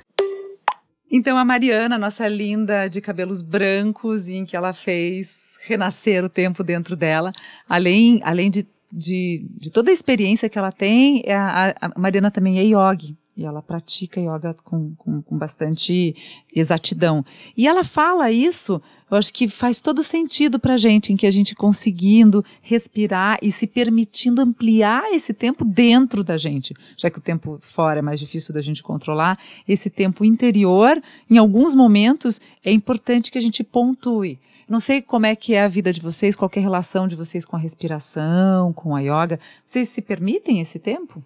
[1.10, 6.64] Então a Mariana, nossa linda de cabelos brancos, em que ela fez renascer o tempo
[6.64, 7.32] dentro dela,
[7.68, 12.30] além, além de, de, de toda a experiência que ela tem, é a, a Mariana
[12.30, 13.16] também é yogi.
[13.38, 16.16] E ela pratica yoga com, com, com, bastante
[16.54, 17.24] exatidão.
[17.56, 18.82] E ela fala isso,
[19.12, 23.38] eu acho que faz todo sentido para a gente, em que a gente conseguindo respirar
[23.44, 28.02] e se permitindo ampliar esse tempo dentro da gente, já que o tempo fora é
[28.02, 33.42] mais difícil da gente controlar, esse tempo interior, em alguns momentos, é importante que a
[33.42, 34.40] gente pontue.
[34.68, 37.16] Não sei como é que é a vida de vocês, qual é a relação de
[37.16, 39.40] vocês com a respiração, com a yoga.
[39.64, 41.24] Vocês se permitem esse tempo?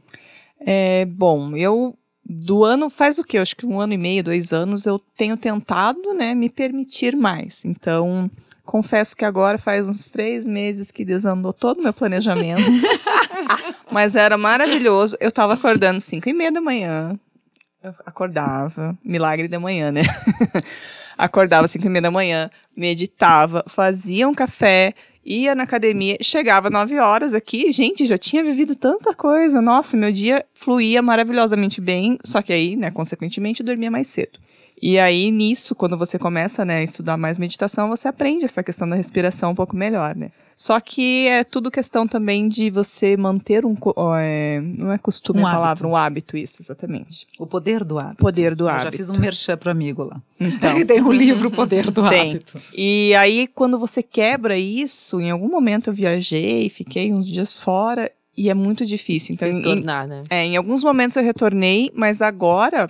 [0.59, 1.97] É, bom, eu
[2.33, 3.37] do ano faz o quê?
[3.37, 7.65] Acho que um ano e meio, dois anos, eu tenho tentado, né, me permitir mais.
[7.65, 8.31] Então,
[8.63, 12.61] confesso que agora faz uns três meses que desandou todo o meu planejamento.
[13.91, 15.17] Mas era maravilhoso.
[15.19, 17.19] Eu tava acordando cinco e meia da manhã.
[17.83, 20.03] Eu acordava, milagre da manhã, né?
[21.17, 24.93] acordava cinco e meia da manhã, meditava, fazia um café,
[25.25, 29.61] ia na academia, chegava nove horas aqui, gente, já tinha vivido tanta coisa.
[29.61, 34.39] Nossa, meu dia fluía maravilhosamente bem, só que aí, né, consequentemente, eu dormia mais cedo.
[34.81, 38.89] E aí, nisso, quando você começa né, a estudar mais meditação, você aprende essa questão
[38.89, 40.31] da respiração um pouco melhor, né?
[40.61, 43.75] Só que é tudo questão também de você manter um.
[44.19, 45.87] É, não é costume um a palavra, hábito.
[45.87, 47.25] um hábito, isso, exatamente.
[47.39, 48.17] O poder do hábito.
[48.17, 48.91] Poder do Eu hábito.
[48.91, 50.21] já fiz um merchan pro amigo lá.
[50.39, 50.75] Então.
[50.85, 52.33] Tem um livro, O Poder do Tem.
[52.33, 52.61] Hábito.
[52.77, 58.11] E aí, quando você quebra isso, em algum momento eu viajei, fiquei uns dias fora.
[58.37, 59.33] E é muito difícil.
[59.33, 60.23] Então, Retornar, em, né?
[60.29, 62.87] É, em alguns momentos eu retornei, mas agora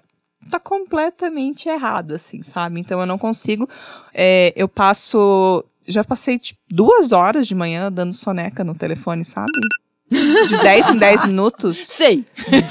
[0.50, 2.82] tá completamente errado, assim, sabe?
[2.82, 3.70] Então eu não consigo.
[4.14, 5.64] É, eu passo.
[5.88, 9.52] Já passei tipo, duas horas de manhã dando soneca no telefone, sabe?
[10.10, 11.78] De 10 em 10 minutos.
[11.88, 12.26] Sei.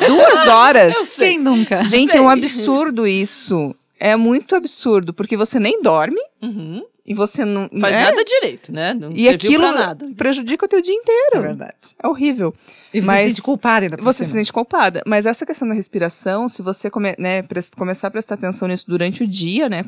[0.06, 0.94] Duas horas.
[0.94, 1.82] Eu sei nunca.
[1.84, 3.74] Gente, é um absurdo isso.
[3.98, 6.82] É muito absurdo, porque você nem dorme Uhum.
[7.11, 7.68] E você não.
[7.80, 8.04] Faz né?
[8.04, 8.94] nada direito, né?
[8.94, 10.08] Não E aquilo pra nada.
[10.16, 11.42] prejudica o teu dia É inteiro.
[11.42, 11.74] verdade.
[12.00, 12.54] É horrível.
[12.94, 14.40] E você Mas se sente culpada ainda por Você se cima.
[14.40, 15.02] sente culpada.
[15.06, 17.44] Mas essa questão da respiração, se você come- né,
[17.76, 19.84] começar a prestar atenção nisso durante o dia, né?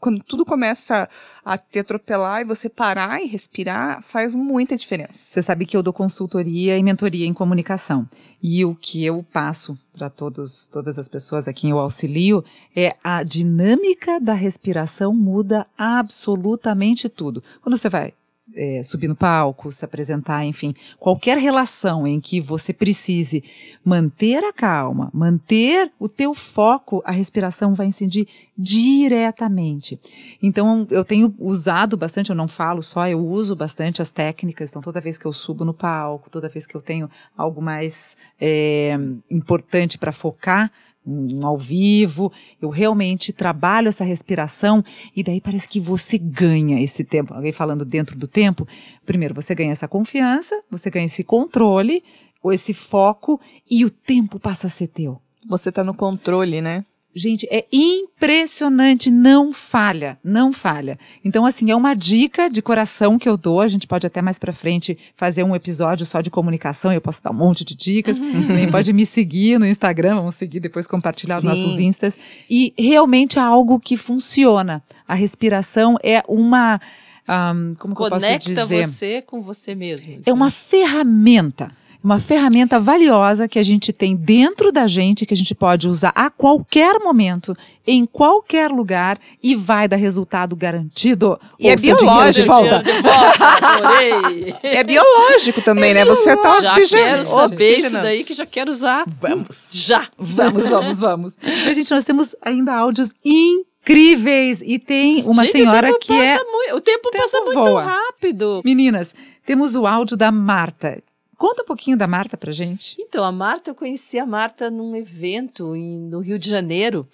[0.00, 1.08] Quando tudo começa
[1.44, 5.12] a te atropelar e você parar e respirar, faz muita diferença.
[5.12, 8.08] Você sabe que eu dou consultoria e mentoria em comunicação.
[8.42, 12.96] E o que eu passo para todos, todas as pessoas a quem eu auxilio é
[13.02, 17.42] a dinâmica da respiração muda absolutamente tudo.
[17.62, 18.12] Quando você vai
[18.54, 23.42] é, subir no palco, se apresentar, enfim, qualquer relação em que você precise
[23.84, 28.26] manter a calma, manter o teu foco, a respiração vai incidir
[28.56, 29.98] diretamente.
[30.42, 34.70] Então, eu tenho usado bastante, eu não falo só, eu uso bastante as técnicas.
[34.70, 38.16] Então, toda vez que eu subo no palco, toda vez que eu tenho algo mais
[38.40, 38.96] é,
[39.30, 40.70] importante para focar,
[41.06, 44.84] um ao vivo, eu realmente trabalho essa respiração
[45.14, 47.34] e daí parece que você ganha esse tempo.
[47.34, 48.66] Alguém falando dentro do tempo,
[49.04, 52.02] primeiro você ganha essa confiança, você ganha esse controle,
[52.44, 55.18] ou esse foco e o tempo passa a ser teu.
[55.48, 56.84] Você tá no controle, né?
[57.14, 60.98] Gente, é impressionante, não falha, não falha.
[61.24, 63.60] Então, assim, é uma dica de coração que eu dou.
[63.60, 66.92] A gente pode até mais pra frente fazer um episódio só de comunicação.
[66.92, 68.18] Eu posso dar um monte de dicas.
[68.48, 71.48] Também pode me seguir no Instagram, vamos seguir depois compartilhar os Sim.
[71.48, 72.18] nossos instas.
[72.50, 74.82] E realmente é algo que funciona.
[75.06, 76.80] A respiração é uma,
[77.28, 78.86] ahm, como que eu posso Conecta dizer?
[78.88, 80.20] você com você mesmo.
[80.26, 81.70] É uma ferramenta.
[82.04, 86.12] Uma ferramenta valiosa que a gente tem dentro da gente, que a gente pode usar
[86.14, 91.40] a qualquer momento, em qualquer lugar, e vai dar resultado garantido.
[91.58, 92.46] E é de biológico.
[92.46, 92.82] volta.
[92.82, 94.54] De volta, adorei.
[94.62, 96.04] É biológico também, né?
[96.04, 98.04] Você tá já oxigen- quero saber isso oxigenando.
[98.04, 99.04] daí que já quero usar.
[99.06, 99.70] Vamos.
[99.72, 100.06] Já.
[100.18, 101.38] Vamos, vamos, vamos.
[101.42, 104.62] E, gente, nós temos ainda áudios incríveis.
[104.62, 106.34] E tem uma Gente, senhora o tempo que é.
[106.34, 108.62] passa muito, O tempo, passa muito rápido.
[108.62, 109.14] Meninas,
[109.46, 111.02] temos o áudio da Marta.
[111.36, 112.96] Conta um pouquinho da Marta pra gente.
[112.98, 117.08] Então, a Marta, eu conheci a Marta num evento em- no Rio de Janeiro,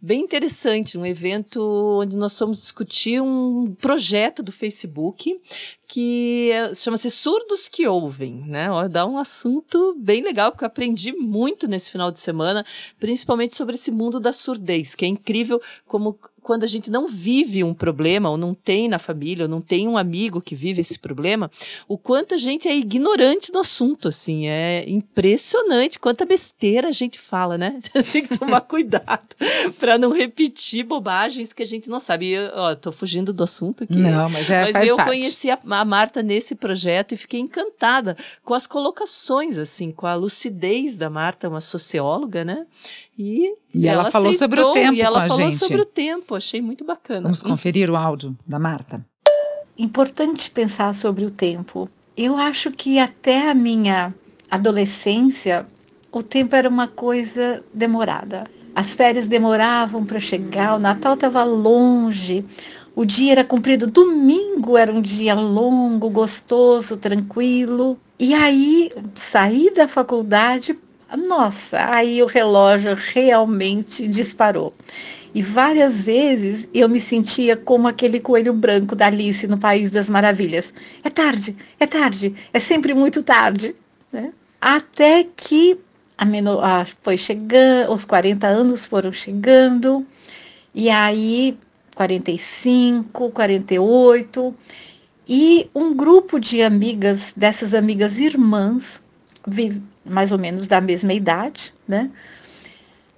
[0.00, 1.60] bem interessante, um evento
[2.00, 5.40] onde nós fomos discutir um projeto do Facebook
[5.88, 8.68] que chama-se Surdos que Ouvem, né?
[8.90, 12.64] Dá um assunto bem legal, porque eu aprendi muito nesse final de semana,
[12.98, 17.64] principalmente sobre esse mundo da surdez, que é incrível como quando a gente não vive
[17.64, 20.96] um problema, ou não tem na família, ou não tem um amigo que vive esse
[20.96, 21.50] problema,
[21.88, 27.18] o quanto a gente é ignorante no assunto, assim, é impressionante quanta besteira a gente
[27.18, 27.80] fala, né?
[28.12, 29.34] Tem que tomar cuidado
[29.76, 32.26] para não repetir bobagens que a gente não sabe.
[32.26, 33.98] E Eu, ó, tô fugindo do assunto aqui.
[33.98, 35.08] Não, mas é Mas eu parte.
[35.08, 40.14] conheci a, a Marta nesse projeto e fiquei encantada com as colocações, assim, com a
[40.14, 42.66] lucidez da Marta, uma socióloga, né?
[43.18, 45.56] E, E ela falou sobre o aceitou, tempo E ela com a falou gente.
[45.60, 47.22] sobre o tempo, achei muito bacana.
[47.22, 49.04] Vamos conferir o áudio da Marta.
[49.78, 51.88] importante pensar sobre o tempo.
[52.16, 54.14] Eu acho que até a minha
[54.50, 55.66] adolescência
[56.12, 58.46] o tempo era uma coisa demorada.
[58.74, 62.44] As férias demoravam para chegar, o Natal estava longe,
[62.94, 67.98] o dia era comprido, domingo era um dia longo, gostoso, tranquilo.
[68.18, 70.78] E aí, saí da faculdade,
[71.14, 74.72] nossa, aí o relógio realmente disparou.
[75.34, 80.08] E várias vezes eu me sentia como aquele coelho branco da Alice no País das
[80.08, 80.72] Maravilhas.
[81.04, 83.76] É tarde, é tarde, é sempre muito tarde.
[84.10, 84.32] Né?
[84.60, 85.78] Até que
[86.16, 90.06] a menor, a, foi chegando, os 40 anos foram chegando,
[90.74, 91.58] e aí
[91.94, 94.54] 45, 48,
[95.28, 99.02] e um grupo de amigas, dessas amigas irmãs,
[100.08, 102.10] mais ou menos da mesma idade, né?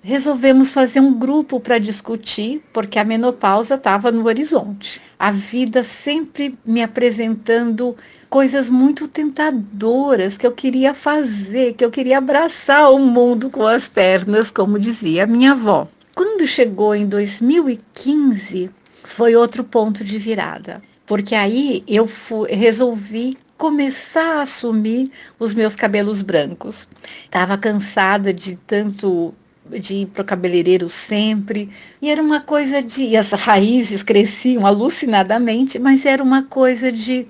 [0.09, 5.01] resolvemos fazer um grupo para discutir, porque a menopausa estava no horizonte.
[5.19, 7.97] A vida sempre me apresentando
[8.31, 13.89] coisas muito tentadoras que eu queria fazer, que eu queria abraçar o mundo com as
[13.89, 15.89] pernas, como dizia minha avó.
[16.15, 18.71] Quando chegou em 2015,
[19.05, 25.77] foi outro ponto de virada, porque aí eu fui, resolvi começar a assumir os meus
[25.77, 26.89] cabelos brancos.
[27.25, 29.35] Estava cansada de tanto
[29.69, 31.69] de ir para o cabeleireiro sempre.
[32.01, 33.03] E era uma coisa de.
[33.03, 37.27] E as raízes cresciam alucinadamente, mas era uma coisa de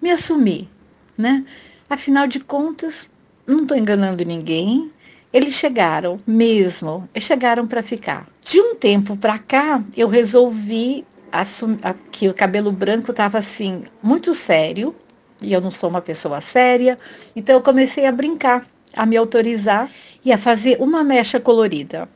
[0.00, 0.70] me assumir,
[1.18, 1.44] né?
[1.90, 3.10] Afinal de contas,
[3.46, 4.90] não estou enganando ninguém.
[5.32, 8.28] Eles chegaram mesmo, chegaram para ficar.
[8.40, 11.80] De um tempo para cá, eu resolvi assumir
[12.10, 14.94] que o cabelo branco estava assim, muito sério,
[15.42, 16.98] e eu não sou uma pessoa séria,
[17.34, 19.88] então eu comecei a brincar, a me autorizar
[20.24, 22.08] e a fazer uma mecha colorida.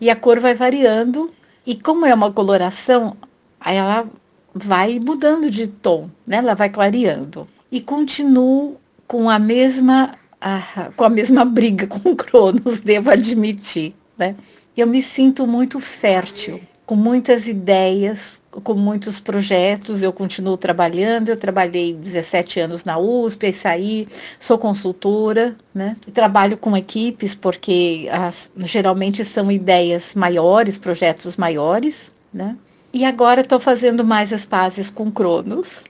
[0.00, 1.30] E a cor vai variando,
[1.66, 3.16] e como é uma coloração,
[3.64, 4.08] ela
[4.54, 6.38] vai mudando de tom, né?
[6.38, 7.46] Ela vai clareando.
[7.70, 13.94] E continuo com a mesma a, com a mesma briga com o Cronos, devo admitir,
[14.16, 14.34] né?
[14.76, 21.36] Eu me sinto muito fértil, com muitas ideias, com muitos projetos, eu continuo trabalhando, eu
[21.36, 25.96] trabalhei 17 anos na USP, aí saí, sou consultora, né?
[26.12, 32.56] Trabalho com equipes, porque as, geralmente são ideias maiores, projetos maiores, né?
[32.92, 35.84] E agora estou fazendo mais as pazes com Cronos.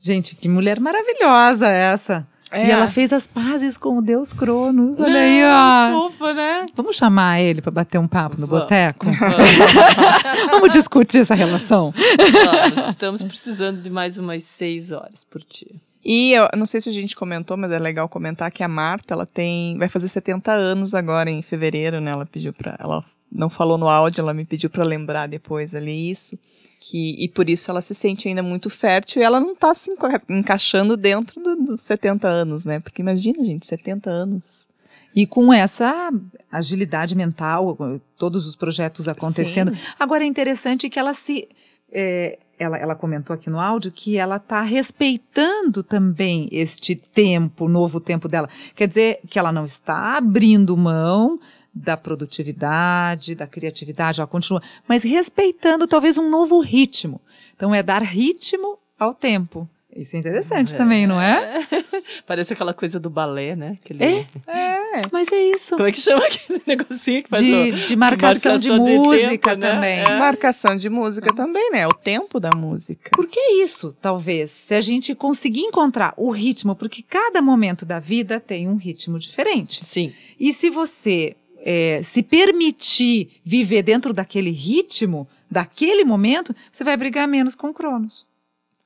[0.00, 2.26] Gente, que mulher maravilhosa essa!
[2.50, 2.68] É.
[2.68, 4.98] E ela fez as pazes com o Deus Cronos.
[5.00, 6.02] Olha aí, ó.
[6.02, 6.66] Fofa, né?
[6.74, 9.06] Vamos chamar ele para bater um papo no boteco?
[10.50, 11.92] Vamos discutir essa relação?
[11.92, 15.76] Vamos, estamos precisando de mais umas seis horas por dia.
[16.04, 19.12] E eu não sei se a gente comentou, mas é legal comentar que a Marta,
[19.12, 22.12] ela tem, vai fazer 70 anos agora em fevereiro, né?
[22.12, 26.10] Ela pediu para, ela não falou no áudio, ela me pediu para lembrar depois ali
[26.10, 26.38] isso
[26.80, 29.90] que e por isso ela se sente ainda muito fértil e ela não está se
[30.28, 32.80] encaixando dentro dos do 70 anos, né?
[32.80, 34.68] Porque imagina, gente, 70 anos.
[35.14, 36.10] E com essa
[36.50, 37.76] agilidade mental,
[38.16, 39.74] todos os projetos acontecendo.
[39.74, 39.80] Sim.
[39.98, 41.48] Agora é interessante que ela se.
[41.90, 48.00] É, ela, ela comentou aqui no áudio que ela está respeitando também este tempo, novo
[48.00, 48.48] tempo dela.
[48.74, 51.38] Quer dizer que ela não está abrindo mão
[51.78, 57.20] da produtividade, da criatividade, ela continua, mas respeitando talvez um novo ritmo.
[57.54, 59.68] Então é dar ritmo ao tempo.
[59.98, 60.76] Isso é interessante é.
[60.76, 61.60] também, não é?
[62.26, 63.78] Parece aquela coisa do balé, né?
[63.82, 64.04] Aquele...
[64.04, 65.76] É, é, mas é isso.
[65.76, 67.72] Como é que chama aquele negocinho que faz de, o...
[67.72, 69.72] de marcação, de, marcação de, de música tempo, né?
[69.72, 69.98] também.
[69.98, 70.18] É.
[70.18, 71.86] Marcação de música também, né?
[71.88, 73.10] O tempo da música.
[73.12, 77.98] Porque é isso, talvez, se a gente conseguir encontrar o ritmo, porque cada momento da
[77.98, 79.84] vida tem um ritmo diferente.
[79.84, 80.12] Sim.
[80.38, 87.26] E se você é, se permitir viver dentro daquele ritmo, daquele momento, você vai brigar
[87.26, 88.26] menos com o Cronos.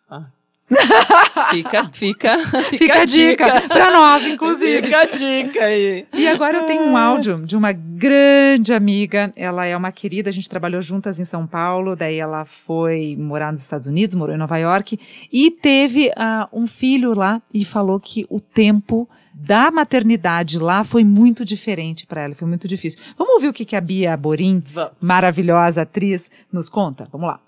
[0.08, 0.26] Ah.
[1.50, 3.68] fica, fica, fica, fica a dica, dica.
[3.68, 4.82] para nós, inclusive.
[4.82, 6.06] Fica a dica aí.
[6.12, 9.32] E agora eu tenho um áudio de uma grande amiga.
[9.36, 13.52] Ela é uma querida, a gente trabalhou juntas em São Paulo, daí ela foi morar
[13.52, 14.98] nos Estados Unidos, morou em Nova York
[15.30, 19.08] e teve uh, um filho lá e falou que o tempo
[19.44, 23.00] da maternidade lá foi muito diferente para ela, foi muito difícil.
[23.18, 24.92] Vamos ouvir o que, que a Bia Borim, Vamos.
[25.00, 27.08] maravilhosa atriz, nos conta?
[27.10, 27.40] Vamos lá.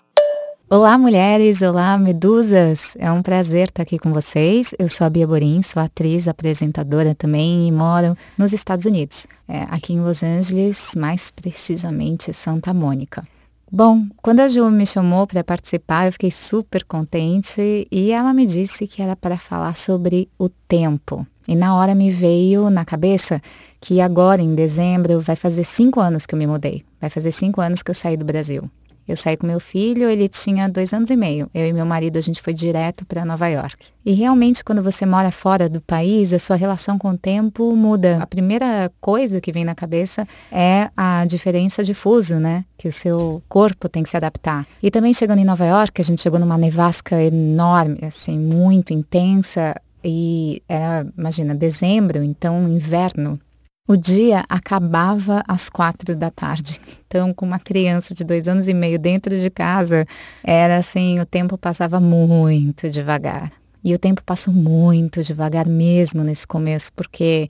[0.69, 1.61] Olá, mulheres!
[1.61, 2.97] Olá, medusas!
[2.99, 4.73] É um prazer estar aqui com vocês.
[4.77, 9.61] Eu sou a Bia Borim, sou atriz, apresentadora também e moro nos Estados Unidos, é,
[9.69, 13.25] aqui em Los Angeles, mais precisamente Santa Mônica.
[13.71, 18.45] Bom, quando a Ju me chamou para participar, eu fiquei super contente e ela me
[18.45, 21.25] disse que era para falar sobre o tempo.
[21.47, 23.41] E na hora me veio na cabeça
[23.79, 26.83] que agora, em dezembro, vai fazer cinco anos que eu me mudei.
[26.99, 28.69] Vai fazer cinco anos que eu saí do Brasil.
[29.07, 31.47] Eu saí com meu filho, ele tinha dois anos e meio.
[31.53, 33.87] Eu e meu marido, a gente foi direto para Nova York.
[34.03, 38.17] E realmente, quando você mora fora do país, a sua relação com o tempo muda.
[38.19, 42.65] A primeira coisa que vem na cabeça é a diferença de fuso, né?
[42.77, 44.65] Que o seu corpo tem que se adaptar.
[44.81, 49.75] E também chegando em Nova York, a gente chegou numa nevasca enorme, assim, muito intensa.
[50.07, 53.39] E era, imagina, dezembro, então inverno.
[53.87, 56.79] O dia acabava às quatro da tarde.
[57.07, 60.05] Então, com uma criança de dois anos e meio dentro de casa,
[60.43, 63.51] era assim, o tempo passava muito devagar.
[63.83, 67.47] E o tempo passou muito devagar mesmo nesse começo, porque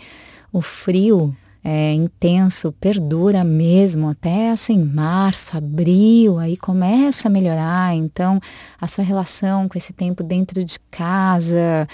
[0.51, 1.35] o frio
[1.67, 7.95] é, intenso perdura mesmo até assim março, abril, aí começa a melhorar.
[7.95, 8.39] Então,
[8.79, 11.87] a sua relação com esse tempo dentro de casa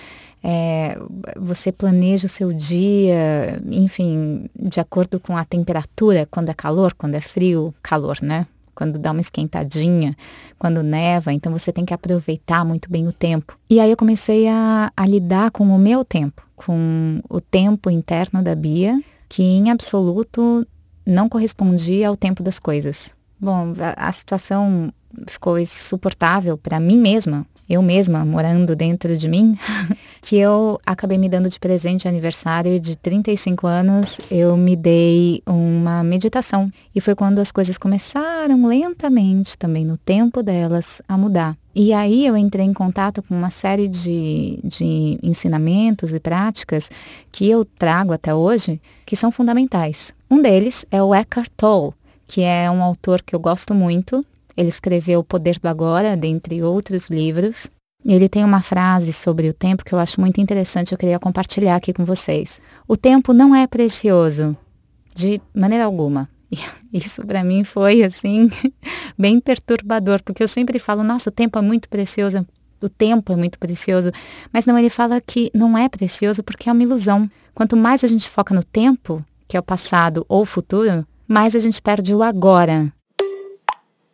[0.44, 0.98] é,
[1.40, 7.16] você planeja o seu dia, enfim, de acordo com a temperatura, quando é calor, quando
[7.16, 8.46] é frio, calor, né?
[8.76, 10.18] Quando dá uma esquentadinha,
[10.60, 13.58] quando neva, então você tem que aproveitar muito bem o tempo.
[13.70, 18.42] E aí eu comecei a, a lidar com o meu tempo, com o tempo interno
[18.42, 19.00] da Bia,
[19.32, 20.68] que em absoluto
[21.06, 23.16] não correspondia ao tempo das coisas.
[23.40, 24.92] Bom, a, a situação
[25.26, 29.58] ficou insuportável para mim mesma, eu mesma morando dentro de mim,
[30.22, 35.42] que eu acabei me dando de presente de aniversário de 35 anos, eu me dei
[35.48, 36.70] uma meditação.
[36.94, 41.58] E foi quando as coisas começaram lentamente, também no tempo delas, a mudar.
[41.74, 46.92] E aí eu entrei em contato com uma série de, de ensinamentos e práticas
[47.32, 50.14] que eu trago até hoje, que são fundamentais.
[50.30, 51.94] Um deles é o Eckhart Tolle,
[52.28, 54.26] que é um autor que eu gosto muito,
[54.56, 57.70] ele escreveu O Poder do Agora, dentre outros livros.
[58.04, 61.76] Ele tem uma frase sobre o tempo que eu acho muito interessante, eu queria compartilhar
[61.76, 62.60] aqui com vocês.
[62.88, 64.58] O tempo não é precioso,
[65.14, 66.28] de maneira alguma.
[66.92, 68.50] Isso para mim foi assim
[69.18, 72.46] bem perturbador, porque eu sempre falo, nossa, o tempo é muito precioso,
[72.82, 74.12] o tempo é muito precioso,
[74.52, 77.30] mas não ele fala que não é precioso porque é uma ilusão.
[77.54, 81.56] Quanto mais a gente foca no tempo, que é o passado ou o futuro, mais
[81.56, 82.92] a gente perde o agora.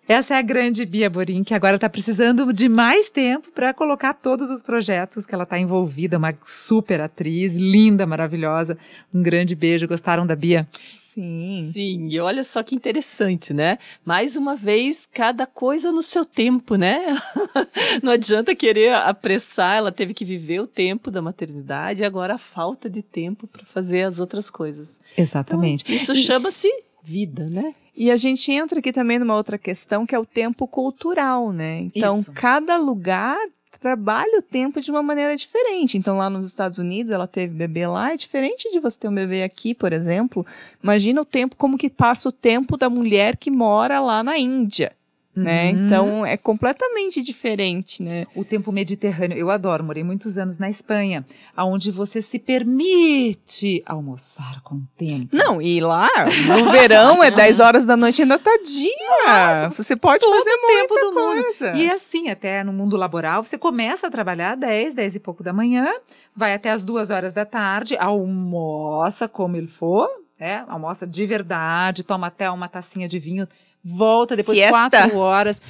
[0.08, 4.14] Essa é a grande Bia Borim, que agora está precisando de mais tempo para colocar
[4.14, 6.18] todos os projetos que ela está envolvida.
[6.18, 8.78] Uma super atriz, linda, maravilhosa.
[9.14, 9.86] Um grande beijo.
[9.86, 10.66] Gostaram da Bia?
[10.94, 11.70] Sim.
[11.74, 13.78] Sim, e olha só que interessante, né?
[14.06, 17.14] Mais uma vez, cada coisa no seu tempo, né?
[18.02, 22.38] Não adianta querer apressar, ela teve que viver o tempo da maternidade e agora a
[22.38, 25.02] falta de tempo para fazer as outras coisas.
[25.18, 25.84] Exatamente.
[25.84, 26.70] Então, isso chama-se
[27.04, 27.76] vida, né?
[27.98, 31.80] E a gente entra aqui também numa outra questão que é o tempo cultural, né?
[31.80, 32.32] Então, Isso.
[32.32, 33.36] cada lugar
[33.80, 35.98] trabalha o tempo de uma maneira diferente.
[35.98, 39.16] Então, lá nos Estados Unidos, ela teve bebê lá, é diferente de você ter um
[39.16, 40.46] bebê aqui, por exemplo.
[40.82, 44.97] Imagina o tempo, como que passa o tempo da mulher que mora lá na Índia
[45.38, 45.72] né?
[45.72, 45.86] Uhum.
[45.86, 48.26] Então é completamente diferente, né?
[48.36, 51.24] O tempo mediterrâneo, eu adoro, morei muitos anos na Espanha,
[51.56, 55.36] aonde você se permite almoçar com tempo.
[55.36, 56.10] Não, e lá
[56.48, 59.62] no verão é 10 horas da noite ainda tá dia.
[59.64, 61.72] Nossa, você pode fazer o tempo do coisa.
[61.72, 61.78] mundo.
[61.78, 65.54] E assim, até no mundo laboral, você começa a trabalhar 10, 10 e pouco da
[65.54, 65.88] manhã,
[66.36, 70.10] vai até as 2 horas da tarde, almoça como ele for,
[70.40, 73.48] é, almoça de verdade, toma até uma tacinha de vinho
[73.88, 75.62] volta depois de quatro horas.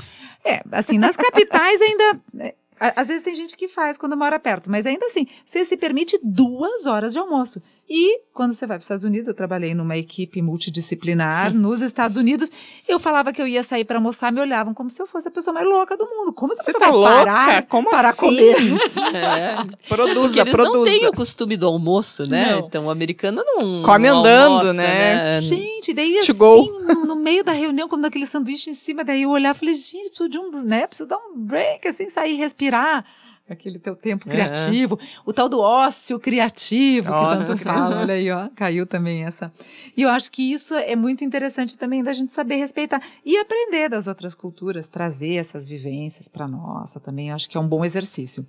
[0.43, 2.21] É, assim, nas capitais ainda.
[2.39, 5.75] É, às vezes tem gente que faz quando mora perto, mas ainda assim, você se
[5.75, 7.61] permite duas horas de almoço.
[7.89, 12.17] E quando você vai para os Estados Unidos, eu trabalhei numa equipe multidisciplinar nos Estados
[12.17, 12.51] Unidos,
[12.87, 15.31] eu falava que eu ia sair para almoçar, me olhavam como se eu fosse a
[15.31, 16.33] pessoa mais louca do mundo.
[16.33, 17.25] Como essa pessoa tá vai louca?
[17.25, 18.19] parar como para assim?
[18.19, 18.57] comer?
[19.17, 19.55] É.
[19.87, 20.77] Produza, Porque eles produza.
[20.77, 22.51] não têm o costume do almoço, né?
[22.51, 22.59] Não.
[22.59, 25.41] Então o americano não Come não andando, almoça, né?
[25.41, 29.29] Gente, daí assim, no, no meio da reunião, como daquele sanduíche em cima, daí eu
[29.29, 33.05] olhava e falei, gente, preciso de um, né, preciso dar um break, assim, sair, respirar.
[33.49, 34.31] Aquele teu tempo É.
[34.31, 39.23] criativo, o tal do ócio criativo, Ócio que tanto fala, olha aí, ó, caiu também
[39.23, 39.51] essa.
[39.95, 43.87] E eu acho que isso é muito interessante também da gente saber respeitar e aprender
[43.89, 47.85] das outras culturas, trazer essas vivências para nossa também, eu acho que é um bom
[47.85, 48.45] exercício.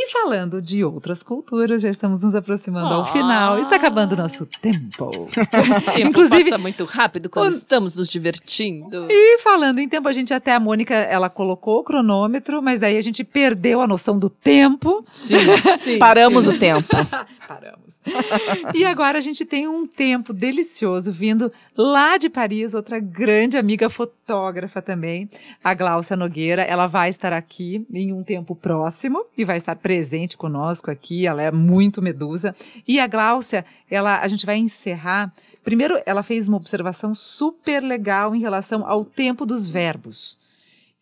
[0.00, 4.46] E falando de outras culturas, já estamos nos aproximando ao final, está acabando o nosso
[4.46, 5.08] tempo.
[5.28, 9.06] O tempo Inclusive- passa muito rápido quando o- estamos nos divertindo.
[9.10, 12.96] E falando em tempo, a gente até a Mônica, ela colocou o cronômetro, mas daí
[12.96, 15.04] a gente perdeu a noção do tempo.
[15.12, 15.36] Sim,
[15.76, 15.98] sim.
[15.98, 16.50] Paramos sim.
[16.50, 16.86] o tempo.
[17.48, 18.02] Paramos.
[18.76, 23.88] e agora a gente tem um tempo delicioso vindo lá de Paris, outra grande amiga
[23.88, 25.26] fotógrafa também,
[25.64, 26.60] a Glaucia Nogueira.
[26.60, 31.26] Ela vai estar aqui em um tempo próximo e vai estar presente conosco aqui.
[31.26, 32.54] Ela é muito medusa.
[32.86, 35.32] E a Glaucia, ela, a gente vai encerrar.
[35.64, 40.36] Primeiro, ela fez uma observação super legal em relação ao tempo dos verbos.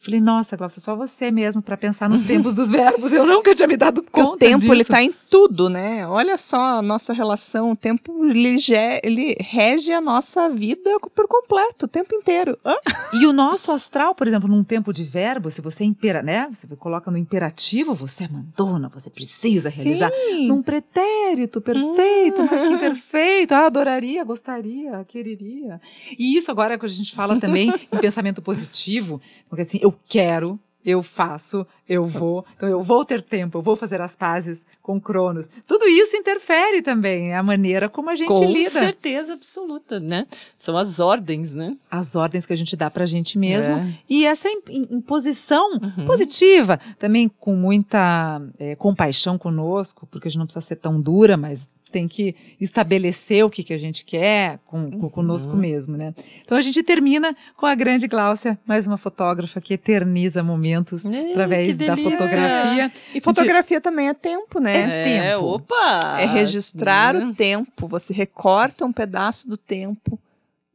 [0.07, 3.13] Falei, nossa, Glaucia, só você mesmo para pensar nos tempos dos verbos.
[3.13, 4.35] Eu nunca tinha me dado conta.
[4.35, 4.73] o tempo disso.
[4.73, 6.07] ele tá em tudo, né?
[6.07, 7.73] Olha só a nossa relação.
[7.73, 8.57] O tempo ele,
[9.03, 12.57] ele rege a nossa vida por completo, o tempo inteiro.
[12.65, 12.77] Hã?
[13.15, 16.47] E o nosso astral, por exemplo, num tempo de verbo, se você impera, né?
[16.53, 20.13] Você coloca no imperativo, você é mandona, você precisa realizar.
[20.13, 20.47] Sim.
[20.47, 23.53] Num pretérito perfeito, mas que perfeito.
[23.53, 25.81] Ah, adoraria, gostaria, quereria.
[26.17, 30.59] E isso agora que a gente fala também em pensamento positivo, porque assim, eu quero,
[30.85, 32.45] eu faço, eu vou.
[32.57, 35.49] Então eu vou ter tempo, eu vou fazer as pazes com Cronos.
[35.67, 38.71] Tudo isso interfere também, é a maneira como a gente Com lida.
[38.71, 40.29] certeza absoluta, né?
[40.57, 41.77] São as ordens, né?
[41.91, 43.75] As ordens que a gente dá pra gente mesmo.
[43.75, 43.95] É.
[44.09, 46.05] E essa im- im- imposição Uhum.
[46.05, 51.37] positiva, também com muita eh, compaixão conosco, porque a gente não precisa ser tão dura,
[51.37, 55.59] mas tem que estabelecer o que, que a gente quer com, com- conosco Uhum.
[55.59, 56.13] mesmo, né?
[56.45, 61.31] Então a gente termina com a grande Gláucia, mais uma fotógrafa que eterniza momentos Ei,
[61.31, 62.93] através da fotografia.
[63.15, 65.03] E fotografia também é tempo, né?
[65.03, 65.45] É tempo.
[65.47, 66.17] opa!
[66.21, 67.25] É registrar Né?
[67.27, 67.87] o tempo.
[67.87, 70.19] Você recorta um pedaço do tempo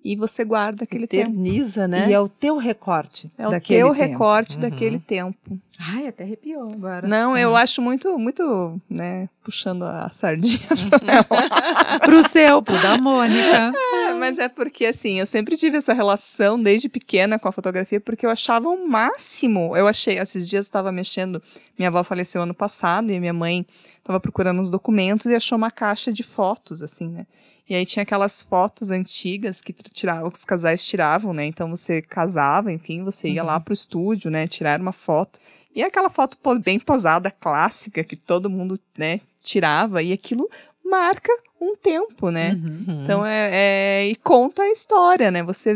[0.04, 1.30] e você guarda aquele tempo.
[1.30, 2.10] Eterniza, né?
[2.10, 4.00] E é o teu recorte É o daquele teu tempo.
[4.12, 4.62] recorte Uhum.
[4.62, 5.60] daquele tempo.
[5.80, 7.08] Ai, até arrepiou agora.
[7.08, 7.56] Não, eu Uhum.
[7.56, 10.60] acho muito, muito, né, puxando a sardinha.
[12.02, 13.74] Pro seu, pro da Mônica.
[14.10, 18.00] É, mas é porque, assim, eu sempre tive essa relação desde pequena com a fotografia,
[18.00, 19.76] porque eu achava o máximo.
[19.76, 21.42] Eu achei, esses dias eu estava mexendo,
[21.78, 23.66] minha avó faleceu ano passado, e minha mãe
[23.98, 27.26] estava procurando uns documentos e achou uma caixa de fotos, assim, né?
[27.72, 31.46] E aí tinha aquelas fotos antigas que tiravam, que os casais tiravam, né?
[31.46, 34.46] Então você casava, enfim, você ia lá pro estúdio, né?
[34.46, 35.40] Tirar uma foto.
[35.74, 40.50] E aquela foto bem posada, clássica, que todo mundo, né, tirava, e aquilo
[40.84, 42.60] marca um tempo, né?
[42.62, 43.04] Uhum.
[43.06, 45.42] Então é, é- e conta a história, né?
[45.42, 45.74] Você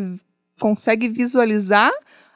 [0.60, 1.94] consegue visualizar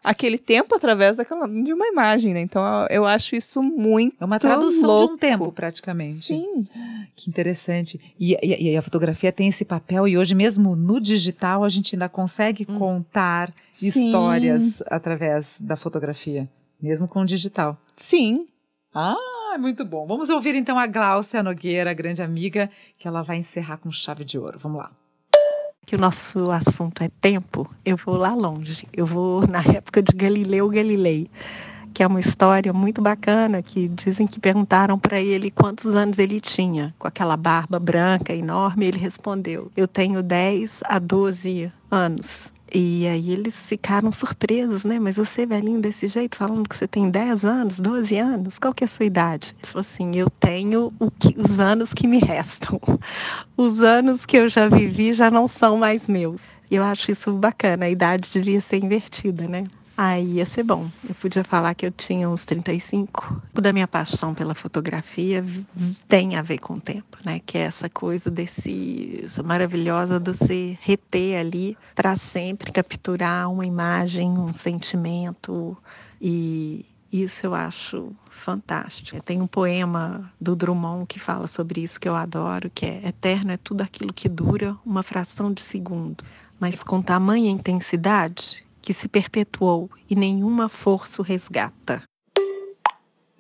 [0.10, 2.42] aquele tempo através daquela, de uma imagem, né?
[2.42, 5.08] Então eu, acho isso muito É uma tradução louco.
[5.08, 6.12] de um tempo, praticamente.
[6.12, 6.68] Sim.
[7.16, 8.00] Que interessante.
[8.20, 11.96] E, e- e a fotografia tem esse papel, e hoje mesmo no digital a gente
[11.96, 13.88] ainda consegue contar Sim.
[13.88, 16.50] histórias através da fotografia,
[16.82, 17.78] mesmo com o digital.
[17.96, 18.48] Sim.
[18.94, 20.08] Ah, muito bom.
[20.08, 24.38] Vamos ouvir então a Gláucia Nogueira, grande amiga, que ela vai encerrar com chave de
[24.40, 24.58] ouro.
[24.60, 24.92] Vamos lá.
[25.90, 28.88] Que o nosso assunto é tempo, eu vou lá longe.
[28.94, 31.28] Eu vou na época de Galileu Galilei,
[31.96, 36.40] que é uma história muito bacana que dizem que perguntaram para ele quantos anos ele
[36.40, 42.54] tinha, com aquela barba branca enorme, ele respondeu: "Eu tenho 10 a 12 anos".
[42.74, 45.00] E aí eles ficaram surpresos, né?
[45.00, 48.84] Mas você, velhinho, desse jeito, falando que você tem 10 anos, 12 anos, qual que
[48.84, 49.56] é a sua idade?
[49.58, 52.80] Ele falou assim, eu tenho que, os anos que me restam.
[53.58, 56.42] Os anos que eu já vivi já não são mais meus.
[56.72, 59.66] E eu acho isso bacana, a idade devia ser invertida, né?
[60.02, 60.90] Aí ia ser bom.
[61.06, 63.42] Eu podia falar que eu tinha uns 35.
[63.54, 65.44] O da minha paixão pela fotografia
[66.08, 67.42] tem a ver com o tempo, né?
[67.46, 73.66] Que é essa coisa desse essa maravilhosa de você reter ali para sempre capturar uma
[73.66, 75.78] imagem, um sentimento
[76.22, 79.22] e isso eu acho fantástico.
[79.22, 83.52] Tem um poema do Drummond que fala sobre isso que eu adoro, que é eterno
[83.52, 86.24] é tudo aquilo que dura uma fração de segundo,
[86.58, 92.04] mas com tamanha intensidade que se perpetuou e nenhuma força o resgata.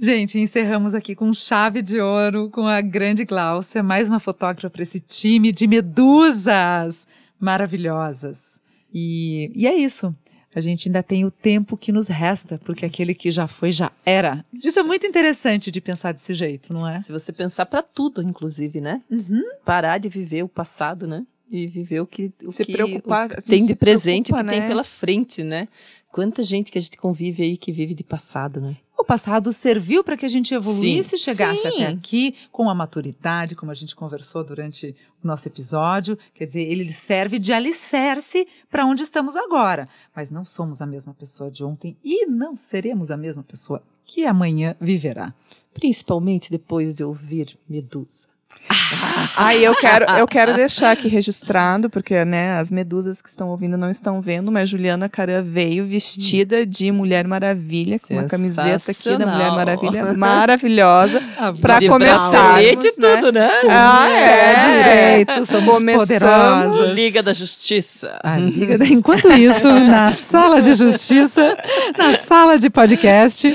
[0.01, 4.81] Gente, encerramos aqui com chave de ouro com a grande Gláucia, mais uma fotógrafa para
[4.81, 7.05] esse time de medusas
[7.37, 8.61] maravilhosas.
[8.93, 10.15] E, e é isso.
[10.55, 13.91] A gente ainda tem o tempo que nos resta, porque aquele que já foi já
[14.05, 14.43] era.
[14.53, 16.97] Isso é muito interessante de pensar desse jeito, não é?
[16.97, 19.01] Se você pensar pra tudo, inclusive, né?
[19.11, 19.43] Uhum.
[19.63, 21.25] Parar de viver o passado, né?
[21.51, 24.43] E viver o que, o Se que preocupar, o tem de se presente, o que
[24.43, 24.67] preocupa, tem né?
[24.67, 25.67] pela frente, né?
[26.11, 28.77] Quanta gente que a gente convive aí que vive de passado, né?
[28.99, 31.23] O passado serviu para que a gente evoluísse e Sim.
[31.23, 31.67] chegasse Sim.
[31.69, 34.93] até aqui com a maturidade, como a gente conversou durante
[35.23, 36.19] o nosso episódio.
[36.33, 39.87] Quer dizer, ele serve de alicerce para onde estamos agora.
[40.13, 44.25] Mas não somos a mesma pessoa de ontem e não seremos a mesma pessoa que
[44.25, 45.33] amanhã viverá.
[45.73, 48.27] Principalmente depois de ouvir Medusa.
[49.35, 53.77] Aí eu quero, eu quero deixar aqui registrado, porque né, as medusas que estão ouvindo
[53.77, 59.17] não estão vendo, mas Juliana Caran veio vestida de Mulher Maravilha, com uma camiseta aqui
[59.17, 59.51] da Mulher.
[59.51, 61.21] Maravilha, maravilhosa.
[61.61, 63.49] Pra De começar, bracelete e tudo, né?
[63.69, 64.55] Ah, é,
[65.25, 66.07] direito, somos Começamos.
[66.07, 66.95] poderosas.
[66.95, 68.19] Liga da Justiça.
[68.39, 71.57] Liga da- Enquanto isso, na sala de justiça,
[71.97, 73.53] na sala de podcast,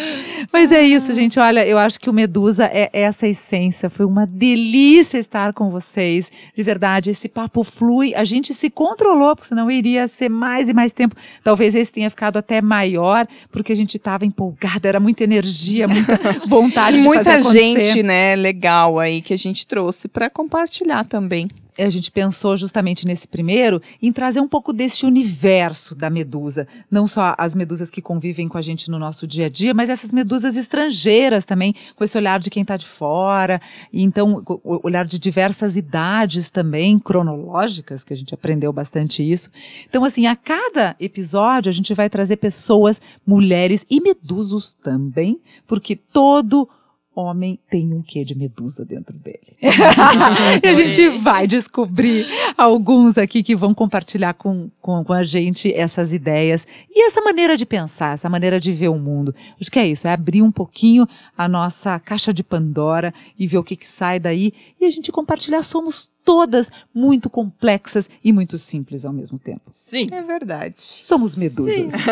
[0.53, 1.39] Mas é isso, gente.
[1.41, 3.91] Olha, eu acho que o Medusa é essa essência.
[3.91, 6.31] Foi uma delícia estar com vocês.
[6.57, 8.15] De verdade, esse papo flui.
[8.15, 11.17] A gente se controlou, porque senão iria ser mais e mais tempo.
[11.43, 16.19] Talvez esse tenha ficado até maior, porque a gente estava empolgada, era muita energia, muita
[16.47, 17.85] vontade de Muita fazer acontecer.
[17.85, 21.49] gente, né, legal aí que a gente trouxe para compartilhar também.
[21.79, 26.67] A gente pensou justamente nesse primeiro em trazer um pouco desse universo da medusa.
[26.91, 29.91] Não só as medusas que convivem com a gente no nosso dia a dia, mas
[29.91, 33.61] essas medusas estrangeiras também, com esse olhar de quem está de fora.
[33.93, 39.51] E então, olhar de diversas idades também, cronológicas, que a gente aprendeu bastante isso.
[39.89, 45.97] Então, assim, a cada episódio a gente vai trazer pessoas, mulheres e medusos também, porque
[45.97, 46.69] todo
[47.15, 49.57] homem tem um quê de medusa dentro dele.
[49.61, 55.73] e a gente vai descobrir alguns aqui que vão compartilhar com, com, com, a gente
[55.73, 59.35] essas ideias e essa maneira de pensar, essa maneira de ver o mundo.
[59.61, 61.07] Acho que é isso, é abrir um pouquinho
[61.37, 65.11] a nossa caixa de Pandora e ver o que, que sai daí e a gente
[65.13, 65.63] compartilhar.
[65.63, 69.71] Somos todas muito complexas e muito simples ao mesmo tempo.
[69.73, 70.09] Sim.
[70.11, 70.75] É verdade.
[70.79, 71.93] Somos medusas.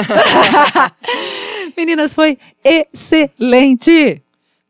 [1.76, 4.22] Meninas, foi excelente!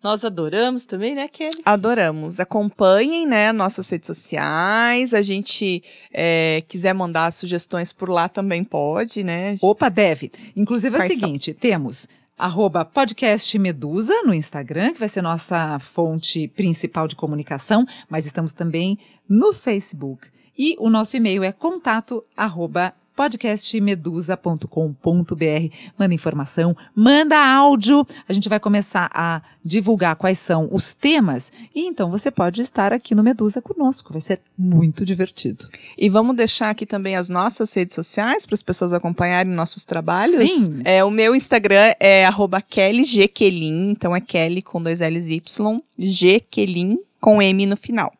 [0.02, 1.62] Nós adoramos também, né, Kelly?
[1.64, 2.40] Adoramos.
[2.40, 5.14] Acompanhem, né, nossas redes sociais.
[5.14, 5.82] A gente
[6.12, 9.56] é, quiser mandar sugestões por lá também pode, né?
[9.62, 10.32] Opa, deve.
[10.56, 16.48] Inclusive é o seguinte, temos arroba podcast Medusa no Instagram, que vai ser nossa fonte
[16.48, 18.98] principal de comunicação, mas estamos também
[19.28, 20.26] no Facebook.
[20.58, 25.74] E o nosso e-mail é contato arroba podcastmedusa.com.br.
[25.98, 28.06] Manda informação, manda áudio.
[28.28, 32.92] A gente vai começar a divulgar quais são os temas e então você pode estar
[32.92, 34.12] aqui no Medusa conosco.
[34.12, 35.68] Vai ser muito divertido.
[35.96, 40.50] E vamos deixar aqui também as nossas redes sociais para as pessoas acompanharem nossos trabalhos.
[40.50, 40.82] Sim.
[40.84, 46.98] É, o meu Instagram é arroba kellygkelin, então é Kelly com dois L's Y, Gkelin
[47.20, 48.12] com M no final.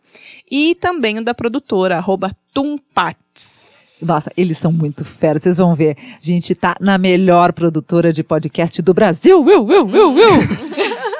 [0.51, 3.72] E também o da produtora, arroba Tumpats.
[4.05, 5.43] Nossa, eles são muito feros.
[5.43, 5.97] Vocês vão ver.
[5.99, 9.49] A gente tá na melhor produtora de podcast do Brasil.
[9.49, 10.33] Eu, eu, eu, eu.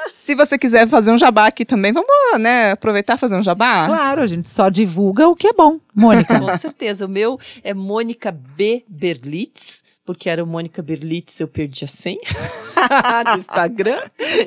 [0.09, 2.07] Se você quiser fazer um jabá aqui também, vamos
[2.39, 3.87] né, aproveitar e fazer um jabá?
[3.87, 5.79] Claro, a gente só divulga o que é bom.
[5.93, 6.39] Mônica.
[6.39, 7.05] Com certeza.
[7.05, 8.83] O meu é Mônica B.
[8.87, 12.19] Berlitz, porque era o Mônica Berlitz, eu perdi a senha
[13.25, 14.01] no Instagram.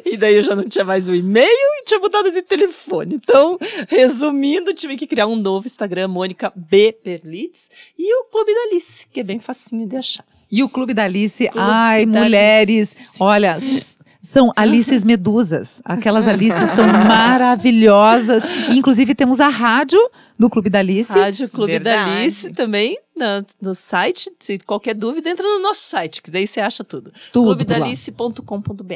[0.05, 3.15] E daí eu já não tinha mais o e-mail e tinha mudado de telefone.
[3.15, 6.97] Então, resumindo, tive que criar um novo Instagram, Mônica B.
[7.03, 10.25] Berlitz, e o Clube da Alice, que é bem facinho de achar.
[10.51, 13.23] E o Clube da Alice, Clube ai, da mulheres, Alice.
[13.23, 13.59] olha,
[14.27, 15.81] são Alices Medusas.
[15.85, 18.45] Aquelas Alices são maravilhosas.
[18.71, 19.99] E, inclusive, temos a rádio
[20.39, 21.13] do Clube da Alice.
[21.13, 22.11] Rádio Clube da Verdade.
[22.21, 24.31] Alice também na- no site.
[24.39, 27.11] Se qualquer dúvida, entra no nosso site, que daí você acha tudo.
[27.33, 27.47] Tudo.
[27.57, 28.95] Clubedalice.com.br.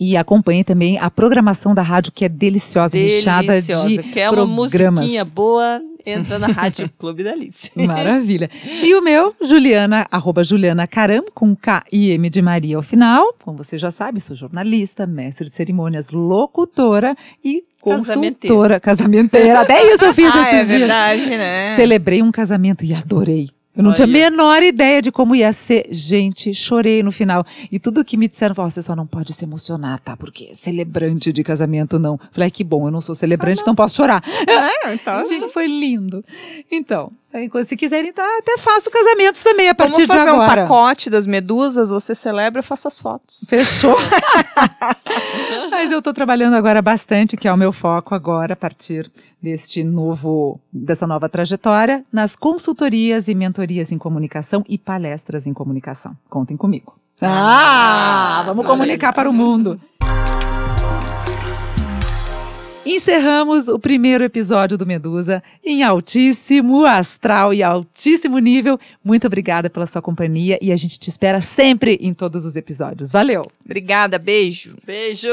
[0.00, 3.88] E acompanhe também a programação da rádio, que é deliciosa, recheada Deliciosa.
[3.88, 5.00] de Quer uma programas.
[5.00, 7.70] musiquinha boa, entra na Rádio Clube da Alice.
[7.76, 8.50] Maravilha.
[8.82, 13.34] E o meu, Juliana, arroba Juliana Caram, com K e M de Maria ao final.
[13.44, 18.80] Como você já sabe, sou jornalista, mestre de cerimônias, locutora e consultora.
[18.80, 19.60] Casamenteira.
[19.60, 20.80] Até isso eu fiz Ah, é esses dias.
[20.80, 21.76] verdade, né?
[21.76, 23.50] Celebrei um casamento e adorei.
[23.78, 25.86] Eu não tinha a menor ideia de como ia ser.
[25.88, 27.46] Gente, chorei no final.
[27.70, 30.16] E tudo que me disseram, falou, você só não pode se emocionar, tá?
[30.16, 32.18] Porque celebrante de casamento não.
[32.32, 34.20] Falei, que bom, eu não sou celebrante, então posso chorar.
[34.48, 36.24] É, então, Gente, foi lindo.
[36.72, 37.12] Então,
[37.64, 40.62] se quiserem, tá, até faço casamentos também a partir vamos fazer de um agora.
[40.62, 43.46] pacote das medusas, você celebra, eu faço as fotos.
[43.48, 43.96] Fechou.
[45.80, 49.08] Mas eu tô trabalhando agora bastante, que é o meu foco agora, a partir
[49.40, 56.16] deste novo, dessa nova trajetória, nas consultorias e mentorias em comunicação e palestras em comunicação.
[56.28, 56.96] Contem comigo.
[57.22, 59.80] Ah, vamos comunicar para o mundo.
[62.90, 68.80] Encerramos o primeiro episódio do Medusa em altíssimo astral e altíssimo nível.
[69.04, 73.12] Muito obrigada pela sua companhia e a gente te espera sempre em todos os episódios.
[73.12, 73.42] Valeu!
[73.62, 74.74] Obrigada, beijo.
[74.86, 75.28] Beijo!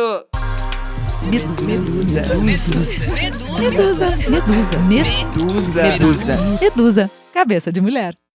[1.23, 2.35] Medusa.
[2.35, 2.99] Medusa.
[3.13, 4.17] Medusa.
[4.27, 4.77] Medusa.
[4.79, 5.83] Medusa.
[5.87, 6.37] Medusa.
[6.59, 7.11] Medusa.
[7.33, 8.17] Cabeça de mulher.